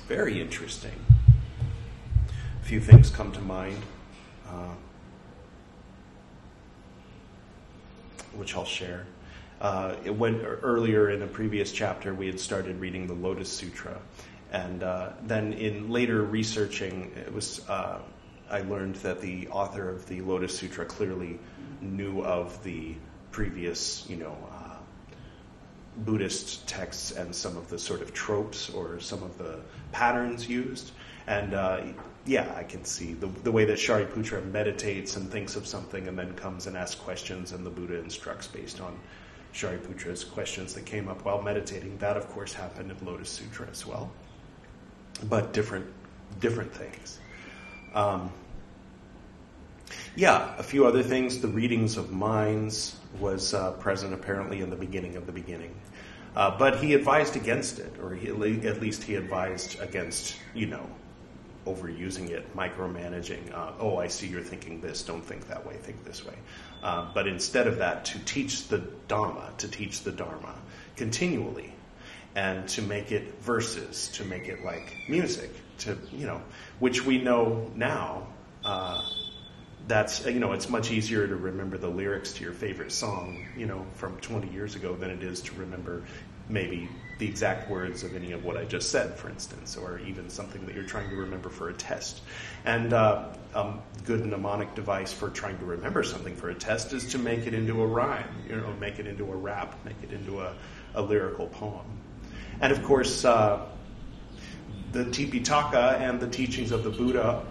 Very 0.08 0.42
interesting. 0.42 1.06
A 2.62 2.66
few 2.66 2.80
things 2.80 3.12
come 3.12 3.32
to 3.32 3.42
mind, 3.42 3.78
uh, 4.50 4.74
which 8.34 8.56
I'll 8.56 8.66
share. 8.66 9.06
Uh, 9.62 9.95
it 10.04 10.10
went 10.10 10.41
earlier 10.43 11.12
in 11.12 11.21
a 11.21 11.28
previous 11.28 11.71
chapter. 11.71 12.15
We 12.15 12.26
had 12.26 12.39
started 12.39 12.80
reading 12.80 13.06
the 13.06 13.13
Lotus 13.13 13.52
Sutra, 13.52 14.02
and 14.52 14.82
uh, 14.82 15.12
then 15.21 15.54
in 15.54 15.91
later 15.91 16.24
researching, 16.24 17.12
it 17.15 17.32
was 17.32 17.69
uh, 17.69 18.00
I 18.50 18.62
learned 18.62 18.95
that 18.95 19.21
the 19.21 19.47
author 19.50 19.88
of 19.88 20.08
the 20.08 20.21
Lotus 20.21 20.58
Sutra 20.58 20.86
clearly 20.86 21.39
knew 21.80 22.21
of 22.21 22.62
the 22.63 22.95
previous, 23.32 24.06
you 24.10 24.17
know, 24.17 24.36
uh, 24.52 24.78
Buddhist 25.97 26.67
texts 26.67 27.12
and 27.12 27.34
some 27.34 27.56
of 27.56 27.69
the 27.69 27.78
sort 27.78 28.02
of 28.02 28.13
tropes 28.13 28.69
or 28.71 29.00
some 29.00 29.21
of 29.21 29.38
the 29.38 29.60
patterns 29.91 30.50
used. 30.50 30.91
And 31.28 31.54
uh, 31.54 31.82
yeah, 32.26 32.52
I 32.58 32.63
can 32.63 32.84
see 32.84 33.13
the, 33.13 33.28
the 33.28 33.52
way 33.52 33.65
that 33.65 33.78
Shariputra 33.78 34.43
meditates 34.52 35.17
and 35.17 35.32
thinks 35.32 35.56
of 35.56 35.67
something 35.67 36.08
and 36.08 36.17
then 36.17 36.34
comes 36.34 36.65
and 36.65 36.76
asks 36.76 37.00
questions, 37.00 37.52
and 37.52 37.63
the 37.63 37.69
Buddha 37.69 38.00
instructs 38.00 38.47
based 38.47 38.82
on 38.82 39.00
Shariputra's 39.54 40.24
questions 40.24 40.74
that 40.74 40.86
came 40.86 41.08
up 41.08 41.26
while 41.26 41.42
meditating. 41.42 41.98
That, 41.98 42.18
of 42.18 42.30
course, 42.30 42.54
happened 42.54 42.92
in 42.92 43.06
Lotus 43.06 43.30
Sutra 43.30 43.68
as 43.70 43.86
well, 43.86 44.12
but 45.30 45.54
different 45.54 45.86
different 46.40 46.74
things. 46.74 47.20
Um, 47.94 48.32
yeah, 50.16 50.56
a 50.58 50.64
few 50.64 50.86
other 50.86 51.04
things. 51.04 51.42
The 51.42 51.48
readings 51.48 51.98
of 51.98 52.12
minds 52.12 52.96
was 53.20 53.54
uh, 53.54 53.72
present 53.74 54.14
apparently 54.14 54.62
in 54.62 54.70
the 54.70 54.76
beginning 54.76 55.16
of 55.16 55.26
the 55.26 55.32
beginning. 55.32 55.76
Uh, 56.36 56.58
but 56.58 56.78
he 56.78 56.94
advised 56.94 57.36
against 57.36 57.80
it, 57.80 57.94
or 58.02 58.14
he, 58.14 58.30
at 58.30 58.82
least 58.82 59.04
he 59.04 59.16
advised 59.16 59.80
against, 59.82 60.38
you 60.54 60.66
know, 60.66 60.88
overusing 61.65 62.30
it, 62.30 62.56
micromanaging. 62.56 63.54
Uh, 63.54 63.71
oh, 63.80 63.97
I 63.97 64.08
see 64.08 64.28
you're 64.28 64.41
thinking 64.41 64.82
this, 64.82 65.04
don't 65.04 65.24
think 65.24 65.47
that 65.47 65.65
way, 65.65 65.76
think 65.76 66.04
this 66.04 66.26
way. 66.26 66.34
Uh, 66.82 67.08
but 67.13 67.28
instead 67.28 67.67
of 67.67 67.78
that, 67.78 68.06
to 68.06 68.19
teach 68.19 68.67
the 68.67 68.80
Dharma, 69.08 69.50
to 69.60 69.67
teach 69.67 70.02
the 70.02 70.12
Dharma 70.12 70.56
continually, 70.95 71.74
and 72.36 72.67
to 72.69 72.82
make 72.82 73.12
it 73.12 73.39
verses, 73.41 74.10
to 74.13 74.26
make 74.26 74.47
it 74.47 74.63
like 74.63 74.95
music, 75.10 75.52
to, 75.80 75.97
you 76.12 76.26
know, 76.26 76.41
which 76.80 77.06
we 77.06 77.21
know 77.21 77.69
now. 77.76 78.28
Uh, 78.63 79.02
that's 79.88 80.26
you 80.28 80.39
know 80.39 80.52
it's 80.52 80.69
much 80.69 80.91
easier 80.91 81.28
to 81.28 81.36
remember 81.36 81.76
the 81.76 81.88
lyrics 81.88 82.34
to 82.34 82.43
your 82.43 82.54
favorite 82.54 82.91
song 82.91 83.43
you 83.58 83.65
know 83.65 83.84
from 83.95 84.15
20 84.19 84.47
years 84.50 84.76
ago 84.76 84.95
than 84.95 85.10
it 85.10 85.24
is 85.24 85.41
to 85.41 85.56
remember 85.56 86.04
maybe 86.50 86.88
the 87.22 87.28
exact 87.28 87.70
words 87.70 88.02
of 88.02 88.16
any 88.16 88.32
of 88.32 88.44
what 88.44 88.58
I 88.58 88.66
just 88.66 88.90
said, 88.90 89.16
for 89.16 89.30
instance, 89.30 89.78
or 89.78 90.00
even 90.00 90.28
something 90.28 90.66
that 90.66 90.74
you're 90.74 90.84
trying 90.84 91.08
to 91.12 91.16
remember 91.16 91.50
for 91.50 91.70
a 91.70 91.74
test. 91.74 92.22
And 92.66 92.94
uh, 92.94 93.26
a 93.54 93.76
good 94.06 94.26
mnemonic 94.26 94.74
device 94.74 95.14
for 95.14 95.30
trying 95.30 95.60
to 95.60 95.66
remember 95.66 96.02
something 96.02 96.36
for 96.36 96.50
a 96.50 96.56
test 96.56 96.94
is 96.94 97.12
to 97.12 97.20
make 97.20 97.46
it 97.46 97.54
into 97.54 97.80
a 97.84 97.86
rhyme, 97.86 98.28
you 98.50 98.56
know, 98.56 98.74
make 98.80 98.98
it 98.98 99.06
into 99.06 99.32
a 99.32 99.36
rap, 99.36 99.78
make 99.86 100.02
it 100.02 100.12
into 100.12 100.42
a, 100.42 100.56
a 100.96 101.02
lyrical 101.04 101.46
poem. 101.46 101.86
And 102.60 102.74
of 102.74 102.82
course, 102.82 103.24
uh, 103.24 103.68
the 104.92 105.06
Tipitaka 105.06 106.00
and 106.00 106.20
the 106.20 106.28
teachings 106.28 106.72
of 106.72 106.84
the 106.84 106.90
Buddha 106.90 107.46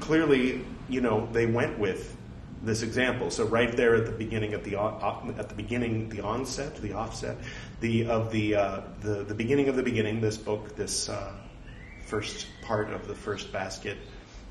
clearly 0.00 0.64
you 0.88 1.00
know, 1.00 1.28
they 1.32 1.46
went 1.46 1.78
with 1.78 2.16
this 2.62 2.82
example. 2.82 3.30
So 3.30 3.44
right 3.44 3.74
there 3.74 3.94
at 3.94 4.06
the 4.06 4.12
beginning 4.12 4.54
of 4.54 4.64
the 4.64 4.76
at 4.76 5.48
the 5.48 5.54
beginning 5.54 6.08
the 6.08 6.20
onset 6.20 6.76
the 6.76 6.92
offset 6.92 7.36
the 7.80 8.06
of 8.06 8.30
the 8.30 8.54
uh, 8.54 8.80
the 9.00 9.24
the 9.24 9.34
beginning 9.34 9.68
of 9.68 9.76
the 9.76 9.82
beginning 9.82 10.20
this 10.20 10.36
book 10.36 10.76
this 10.76 11.08
uh, 11.08 11.32
first 12.06 12.46
part 12.62 12.90
of 12.90 13.06
the 13.08 13.14
first 13.14 13.52
basket 13.52 13.96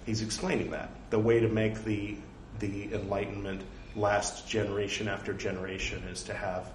he's 0.06 0.22
explaining 0.22 0.72
that 0.72 0.90
the 1.10 1.20
way 1.20 1.40
to 1.40 1.48
make 1.48 1.84
the 1.84 2.16
the 2.60 2.94
enlightenment 2.94 3.62
last 3.96 4.48
generation 4.48 5.08
after 5.08 5.34
generation 5.34 6.02
is 6.04 6.24
to 6.24 6.34
have 6.34 6.72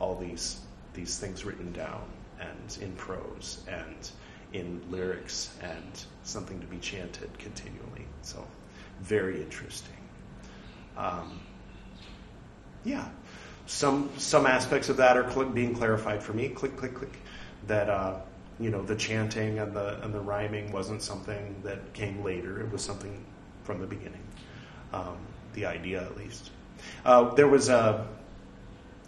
all 0.00 0.16
these 0.16 0.60
these 0.92 1.18
things 1.18 1.44
written 1.44 1.72
down 1.72 2.02
and 2.40 2.78
in 2.82 2.92
prose 2.92 3.62
and 3.68 4.10
in 4.52 4.80
lyrics 4.90 5.56
and 5.62 6.04
something 6.24 6.60
to 6.60 6.66
be 6.66 6.78
chanted 6.78 7.30
continually 7.38 8.06
so 8.22 8.44
very 9.00 9.40
interesting. 9.42 10.03
Um, 10.96 11.40
yeah, 12.84 13.08
some 13.66 14.10
some 14.18 14.46
aspects 14.46 14.88
of 14.88 14.96
that 14.98 15.16
are 15.16 15.30
cl- 15.30 15.46
being 15.46 15.74
clarified 15.74 16.22
for 16.22 16.32
me. 16.32 16.48
Click, 16.48 16.76
click, 16.76 16.94
click. 16.94 17.16
That 17.66 17.88
uh, 17.88 18.20
you 18.60 18.70
know 18.70 18.82
the 18.82 18.94
chanting 18.94 19.58
and 19.58 19.74
the 19.74 20.00
and 20.02 20.12
the 20.12 20.20
rhyming 20.20 20.70
wasn't 20.72 21.02
something 21.02 21.56
that 21.64 21.92
came 21.94 22.22
later. 22.22 22.60
It 22.60 22.70
was 22.70 22.82
something 22.82 23.24
from 23.64 23.80
the 23.80 23.86
beginning. 23.86 24.22
Um, 24.92 25.16
the 25.54 25.66
idea, 25.66 26.02
at 26.02 26.16
least. 26.16 26.50
Uh, 27.04 27.34
there 27.34 27.48
was 27.48 27.68
a 27.68 28.06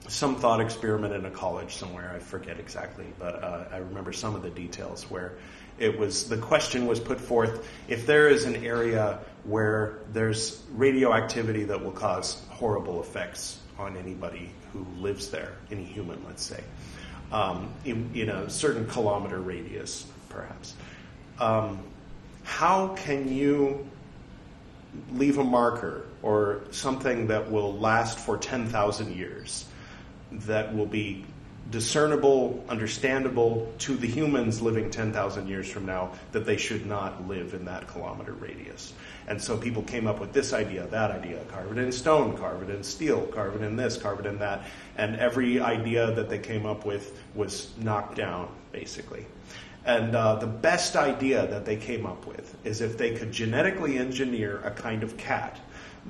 some 0.08 0.36
thought 0.36 0.60
experiment 0.60 1.12
in 1.14 1.26
a 1.26 1.30
college 1.30 1.74
somewhere. 1.74 2.12
I 2.14 2.18
forget 2.18 2.58
exactly, 2.58 3.06
but 3.18 3.42
uh, 3.42 3.64
I 3.72 3.78
remember 3.78 4.12
some 4.12 4.34
of 4.34 4.42
the 4.42 4.50
details 4.50 5.04
where 5.10 5.34
it 5.78 5.98
was 5.98 6.28
the 6.28 6.38
question 6.38 6.86
was 6.86 7.00
put 7.00 7.20
forth: 7.20 7.68
if 7.88 8.06
there 8.06 8.28
is 8.28 8.44
an 8.44 8.64
area 8.64 9.18
where 9.46 9.98
there's 10.12 10.62
radioactivity 10.72 11.64
that 11.64 11.82
will 11.82 11.92
cause 11.92 12.42
horrible 12.50 13.00
effects 13.00 13.60
on 13.78 13.96
anybody 13.96 14.50
who 14.72 14.84
lives 15.00 15.30
there, 15.30 15.52
any 15.70 15.84
human, 15.84 16.22
let's 16.26 16.42
say, 16.42 16.62
um, 17.32 17.72
in, 17.84 18.10
in, 18.14 18.28
a 18.28 18.48
certain 18.50 18.86
kilometer 18.86 19.40
radius, 19.40 20.06
perhaps. 20.28 20.74
Um, 21.38 21.78
how 22.44 22.88
can 22.88 23.32
you 23.32 23.86
leave 25.12 25.38
a 25.38 25.44
marker 25.44 26.06
or 26.22 26.60
something 26.70 27.28
that 27.28 27.50
will 27.50 27.78
last 27.78 28.18
for 28.18 28.38
10,000 28.38 29.14
years 29.14 29.66
that 30.32 30.74
will 30.74 30.86
be 30.86 31.24
discernible, 31.70 32.64
understandable 32.68 33.72
to 33.78 33.96
the 33.96 34.06
humans 34.06 34.62
living 34.62 34.90
10,000 34.90 35.48
years 35.48 35.68
from 35.68 35.84
now 35.84 36.12
that 36.32 36.46
they 36.46 36.56
should 36.56 36.86
not 36.86 37.26
live 37.26 37.54
in 37.54 37.64
that 37.64 37.88
kilometer 37.88 38.32
radius. 38.32 38.92
And 39.26 39.42
so 39.42 39.56
people 39.56 39.82
came 39.82 40.06
up 40.06 40.20
with 40.20 40.32
this 40.32 40.52
idea, 40.52 40.86
that 40.86 41.10
idea, 41.10 41.42
carve 41.50 41.76
it 41.76 41.78
in 41.78 41.90
stone, 41.90 42.36
carve 42.36 42.62
it 42.62 42.72
in 42.72 42.84
steel, 42.84 43.26
carve 43.26 43.56
it 43.56 43.62
in 43.62 43.74
this, 43.74 43.96
carve 43.96 44.20
it 44.20 44.26
in 44.26 44.38
that. 44.38 44.64
And 44.96 45.16
every 45.16 45.60
idea 45.60 46.12
that 46.12 46.28
they 46.28 46.38
came 46.38 46.66
up 46.66 46.84
with 46.84 47.20
was 47.34 47.72
knocked 47.78 48.16
down, 48.16 48.48
basically. 48.70 49.26
And 49.84 50.14
uh, 50.14 50.36
the 50.36 50.46
best 50.46 50.94
idea 50.96 51.46
that 51.46 51.64
they 51.64 51.76
came 51.76 52.06
up 52.06 52.26
with 52.26 52.56
is 52.64 52.80
if 52.80 52.96
they 52.98 53.16
could 53.16 53.32
genetically 53.32 53.98
engineer 53.98 54.60
a 54.64 54.70
kind 54.70 55.02
of 55.02 55.16
cat 55.16 55.60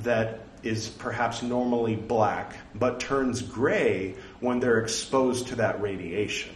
that 0.03 0.40
is 0.62 0.88
perhaps 0.88 1.42
normally 1.42 1.95
black 1.95 2.57
but 2.75 2.99
turns 2.99 3.42
gray 3.42 4.14
when 4.40 4.61
they're 4.61 4.79
exposed 4.79 5.49
to 5.49 5.57
that 5.57 5.81
radiation. 5.81 6.55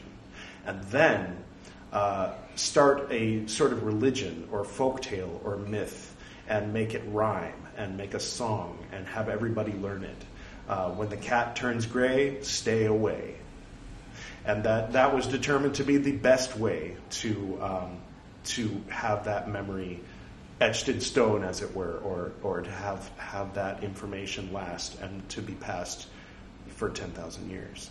And 0.66 0.82
then 0.84 1.44
uh, 1.92 2.32
start 2.56 3.10
a 3.10 3.46
sort 3.46 3.72
of 3.72 3.84
religion 3.84 4.48
or 4.52 4.64
folktale 4.64 5.44
or 5.44 5.56
myth 5.56 6.14
and 6.48 6.72
make 6.72 6.94
it 6.94 7.02
rhyme 7.06 7.66
and 7.76 7.96
make 7.96 8.14
a 8.14 8.20
song 8.20 8.78
and 8.92 9.06
have 9.06 9.28
everybody 9.28 9.72
learn 9.72 10.04
it. 10.04 10.24
Uh, 10.68 10.90
when 10.90 11.08
the 11.08 11.16
cat 11.16 11.56
turns 11.56 11.86
gray, 11.86 12.42
stay 12.42 12.84
away. 12.84 13.36
And 14.44 14.64
that, 14.64 14.92
that 14.92 15.14
was 15.14 15.26
determined 15.26 15.76
to 15.76 15.84
be 15.84 15.96
the 15.96 16.12
best 16.12 16.56
way 16.56 16.96
to, 17.10 17.58
um, 17.60 17.98
to 18.44 18.80
have 18.88 19.24
that 19.24 19.48
memory 19.48 20.00
etched 20.60 20.88
in 20.88 21.00
stone, 21.00 21.42
as 21.42 21.62
it 21.62 21.74
were, 21.74 21.98
or, 22.04 22.32
or 22.42 22.60
to 22.60 22.70
have, 22.70 23.08
have 23.16 23.54
that 23.54 23.82
information 23.82 24.52
last 24.52 25.00
and 25.00 25.26
to 25.30 25.42
be 25.42 25.54
passed 25.54 26.06
for 26.68 26.88
10,000 26.88 27.50
years. 27.50 27.90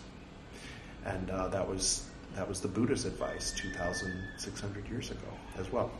And 1.04 1.30
uh, 1.30 1.48
that, 1.48 1.68
was, 1.68 2.06
that 2.34 2.48
was 2.48 2.60
the 2.60 2.68
Buddha's 2.68 3.04
advice 3.04 3.52
2,600 3.56 4.88
years 4.88 5.10
ago 5.10 5.28
as 5.58 5.70
well, 5.70 5.90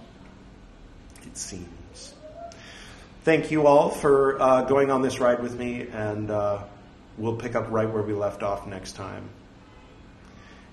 it 1.22 1.37
seems. 1.37 2.14
Thank 3.22 3.50
you 3.50 3.66
all 3.66 3.90
for 3.90 4.40
uh, 4.40 4.62
going 4.62 4.90
on 4.90 5.02
this 5.02 5.20
ride 5.20 5.42
with 5.42 5.59
me, 5.59 5.87
and 5.92 6.30
uh, 6.30 6.62
we'll 7.18 7.37
pick 7.37 7.54
up 7.54 7.70
right 7.70 7.88
where 7.88 8.02
we 8.02 8.14
left 8.14 8.42
off 8.42 8.66
next 8.66 8.92
time. 8.92 9.28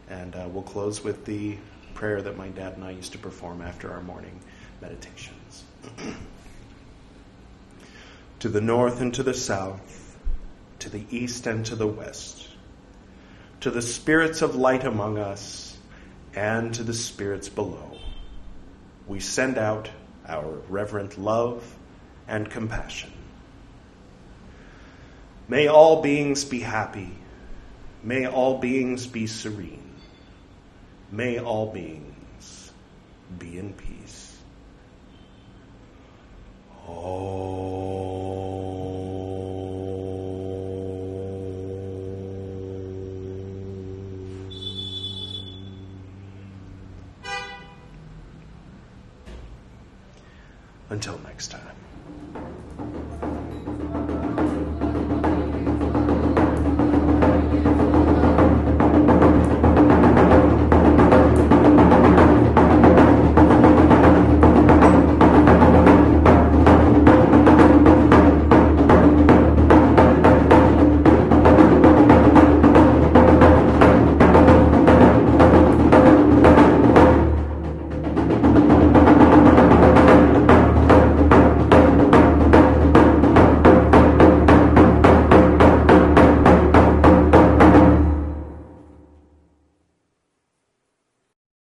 And 0.10 0.33
uh, 0.36 0.47
we'll 0.49 0.63
close 0.63 1.03
with 1.03 1.25
the 1.25 1.57
prayer 1.93 2.21
that 2.21 2.38
my 2.38 2.47
dad 2.49 2.73
and 2.75 2.86
I 2.86 2.91
used 2.91 3.12
to 3.13 3.17
perform 3.17 3.62
after 3.62 3.91
our 3.91 4.01
morning 4.01 4.39
meditations. 4.81 5.65
to 8.39 8.49
the 8.49 8.62
north 8.62 9.01
and 9.01 9.13
to 9.15 9.23
the 9.23 9.33
south, 9.33 10.07
to 10.79 10.89
the 10.89 11.05
east 11.09 11.47
and 11.47 11.65
to 11.65 11.75
the 11.75 11.87
west, 11.87 12.47
to 13.61 13.71
the 13.71 13.81
spirits 13.81 14.41
of 14.41 14.55
light 14.55 14.83
among 14.83 15.17
us, 15.17 15.77
and 16.35 16.73
to 16.75 16.83
the 16.83 16.93
spirits 16.93 17.49
below, 17.49 17.97
we 19.07 19.19
send 19.19 19.57
out 19.57 19.89
our 20.27 20.45
reverent 20.69 21.17
love 21.17 21.63
and 22.27 22.49
compassion. 22.49 23.11
May 25.47 25.67
all 25.67 26.01
beings 26.01 26.43
be 26.43 26.59
happy. 26.59 27.09
May 28.03 28.27
all 28.27 28.59
beings 28.59 29.07
be 29.07 29.27
serene. 29.27 29.95
May 31.11 31.39
all 31.39 31.71
beings 31.71 32.71
be 33.39 33.57
in 33.57 33.73
peace. 33.73 34.37
Oh. 36.87 37.87
Until 50.89 51.19
next 51.26 51.50
time. 51.50 51.57